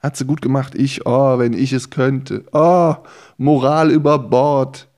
Hat 0.00 0.16
sie 0.16 0.24
gut 0.24 0.42
gemacht. 0.42 0.74
Ich, 0.74 1.06
oh, 1.06 1.38
wenn 1.38 1.52
ich 1.52 1.72
es 1.72 1.90
könnte. 1.90 2.44
Oh, 2.52 2.94
Moral 3.36 3.90
über 3.90 4.18
Bord. 4.18 4.88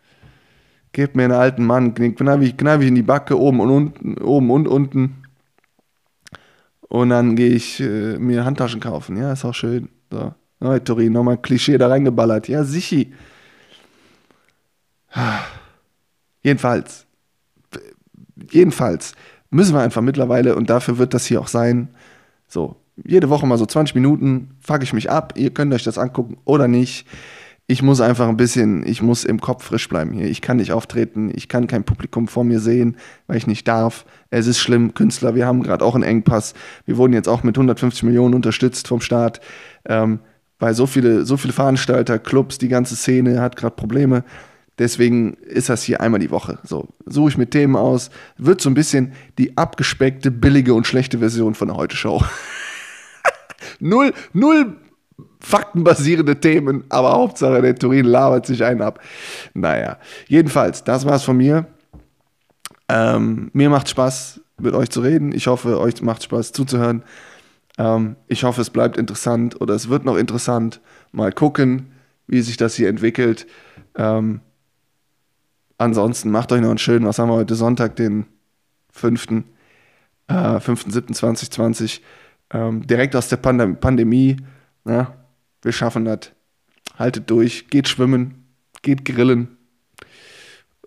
Gebt 0.93 1.17
mir 1.17 1.25
einen 1.25 1.33
alten 1.33 1.65
Mann, 1.65 1.95
kneif 1.95 2.43
ich, 2.43 2.57
kneif 2.57 2.81
ich 2.83 2.89
in 2.89 2.95
die 2.95 3.03
Backe, 3.03 3.39
oben 3.39 3.61
und 3.61 3.71
unten, 3.71 4.19
oben 4.19 4.51
und 4.51 4.69
unten. 4.69 5.23
Und 6.83 7.09
dann 7.09 7.35
gehe 7.35 7.51
ich 7.51 7.81
äh, 7.81 8.19
mir 8.19 8.45
Handtaschen 8.45 8.81
kaufen. 8.81 9.17
Ja, 9.17 9.33
ist 9.33 9.45
auch 9.45 9.55
schön. 9.55 9.89
So. 10.11 10.35
Oh, 10.61 10.79
Torin, 10.79 11.13
nochmal 11.13 11.39
Klischee 11.39 11.79
da 11.79 11.89
reingeballert. 11.89 12.47
Ja, 12.47 12.63
sichi. 12.63 13.13
Jedenfalls, 16.43 17.07
jedenfalls 18.51 19.15
müssen 19.51 19.75
wir 19.75 19.81
einfach 19.81 20.03
mittlerweile, 20.03 20.55
und 20.55 20.71
dafür 20.71 20.99
wird 20.99 21.15
das 21.15 21.27
hier 21.27 21.41
auch 21.41 21.49
sein, 21.49 21.89
So, 22.53 22.77
jede 23.05 23.31
Woche 23.31 23.47
mal 23.47 23.59
so 23.59 23.67
20 23.67 23.95
Minuten, 23.95 24.51
fuck 24.61 24.83
ich 24.83 24.93
mich 24.93 25.11
ab. 25.11 25.35
Ihr 25.37 25.51
könnt 25.51 25.73
euch 25.73 25.85
das 25.85 25.99
angucken 25.99 26.37
oder 26.45 26.69
nicht. 26.69 27.07
Ich 27.69 27.83
muss 27.83 28.01
einfach 28.01 28.29
ein 28.29 28.37
bisschen, 28.37 28.85
ich 28.87 29.03
muss 29.03 29.25
im 29.25 29.41
Kopf 29.41 29.65
frisch 29.65 29.89
bleiben 29.89 30.13
hier. 30.13 30.27
Ich 30.27 30.43
kann 30.43 30.57
nicht 30.57 30.73
auftreten, 30.73 31.31
ich 31.35 31.49
kann 31.49 31.69
kein 31.69 31.85
Publikum 31.85 32.29
vor 32.29 32.45
mir 32.45 32.61
sehen, 32.61 32.97
weil 33.27 33.37
ich 33.37 33.47
nicht 33.47 33.67
darf. 33.67 34.05
Es 34.31 34.47
ist 34.47 34.59
schlimm, 34.59 34.95
Künstler, 34.95 35.35
wir 35.35 35.47
haben 35.47 35.63
gerade 35.63 35.85
auch 35.85 35.95
einen 35.95 36.05
Engpass. 36.05 36.55
Wir 36.85 36.97
wurden 36.97 37.13
jetzt 37.13 37.29
auch 37.29 37.45
mit 37.45 37.57
150 37.57 38.03
Millionen 38.03 38.35
unterstützt 38.35 38.89
vom 38.89 39.01
Staat, 39.01 39.41
ähm, 39.87 40.19
weil 40.59 40.75
so 40.75 40.87
viele, 40.87 41.25
so 41.25 41.37
viele 41.37 41.55
Veranstalter, 41.55 42.19
Clubs, 42.19 42.59
die 42.59 42.69
ganze 42.69 42.97
Szene 42.97 43.41
hat 43.41 43.57
gerade 43.57 43.77
Probleme. 43.77 44.25
Deswegen 44.79 45.35
ist 45.35 45.69
das 45.69 45.83
hier 45.83 46.01
einmal 46.01 46.21
die 46.21 46.31
Woche. 46.31 46.59
So, 46.65 46.89
suche 47.07 47.31
ich 47.31 47.39
mir 47.39 47.49
Themen 47.49 47.77
aus. 47.77 48.11
Wird 48.39 48.61
so 48.61 48.71
ein 48.71 48.75
bisschen 48.75 49.13
die 49.39 49.57
abgespeckte, 49.57 50.31
billige 50.31 50.75
und 50.75 50.87
schlechte 50.87 51.19
Version 51.19 51.55
von 51.55 51.69
der 51.69 51.77
Heute-Show. 51.77 52.23
null, 53.81 54.13
null 54.33 54.77
faktenbasierende 55.41 56.39
Themen, 56.39 56.85
aber 56.89 57.13
Hauptsache 57.13 57.61
der 57.63 57.75
Turin 57.75 58.07
labert 58.07 58.47
sich 58.47 58.65
einen 58.65 58.81
ab. 58.81 59.01
Naja, 59.55 59.99
jedenfalls, 60.29 60.85
das 60.85 61.05
war's 61.05 61.25
von 61.25 61.37
mir. 61.37 61.67
Ähm, 62.89 63.51
mir 63.53 63.71
macht 63.71 63.89
Spaß, 63.89 64.41
mit 64.61 64.75
euch 64.75 64.91
zu 64.91 65.01
reden. 65.01 65.33
Ich 65.33 65.47
hoffe, 65.47 65.81
euch 65.81 66.03
macht 66.03 66.23
Spaß 66.23 66.53
zuzuhören. 66.53 67.03
Ähm, 67.79 68.17
ich 68.29 68.45
hoffe, 68.45 68.61
es 68.61 68.71
bleibt 68.71 68.97
interessant 68.97 69.61
oder 69.61 69.75
es 69.75 69.89
wird 69.89 70.05
noch 70.05 70.17
interessant. 70.17 70.81
Mal 71.11 71.33
gucken, 71.33 71.93
wie 72.27 72.41
sich 72.41 72.57
das 72.57 72.75
hier 72.75 72.89
entwickelt. 72.89 73.47
Ähm, 73.97 74.41
ansonsten 75.79 76.31
macht 76.31 76.53
euch 76.53 76.61
noch 76.61 76.69
einen 76.69 76.79
schönen, 76.79 77.07
was 77.07 77.19
haben 77.19 77.29
wir 77.29 77.35
heute? 77.35 77.55
Sonntag, 77.55 77.97
den 77.97 78.27
5. 78.93 79.45
Äh, 80.29 80.33
5.7.2020. 80.33 82.01
Ähm, 82.53 82.87
direkt 82.87 83.17
aus 83.17 83.29
der 83.29 83.39
Pandem 83.39 83.77
Pandemie. 83.77 84.37
Na, 84.85 85.15
wir 85.63 85.73
schaffen 85.73 86.05
das. 86.05 86.33
Haltet 86.99 87.31
durch, 87.31 87.69
geht 87.69 87.89
schwimmen, 87.89 88.45
geht 88.83 89.05
grillen. 89.05 89.57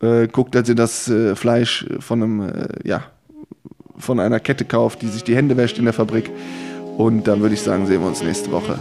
Äh, 0.01 0.28
guckt, 0.28 0.54
dass 0.56 0.69
ihr 0.69 0.75
das 0.75 1.08
äh, 1.10 1.36
Fleisch 1.36 1.86
von 1.99 2.21
einem, 2.21 2.41
äh, 2.41 2.67
ja, 2.84 3.04
von 3.97 4.19
einer 4.19 4.39
Kette 4.39 4.65
kauft, 4.65 5.01
die 5.01 5.08
sich 5.08 5.23
die 5.23 5.36
Hände 5.36 5.58
wäscht 5.58 5.78
in 5.78 5.86
der 5.86 5.93
Fabrik. 5.93 6.30
Und 6.97 7.28
dann 7.28 7.41
würde 7.41 7.56
ich 7.56 7.62
sagen, 7.62 7.88
sehen 7.88 8.01
wir 8.01 8.08
uns 8.08 8.21
nächste 8.21 8.51
Woche. 8.51 8.78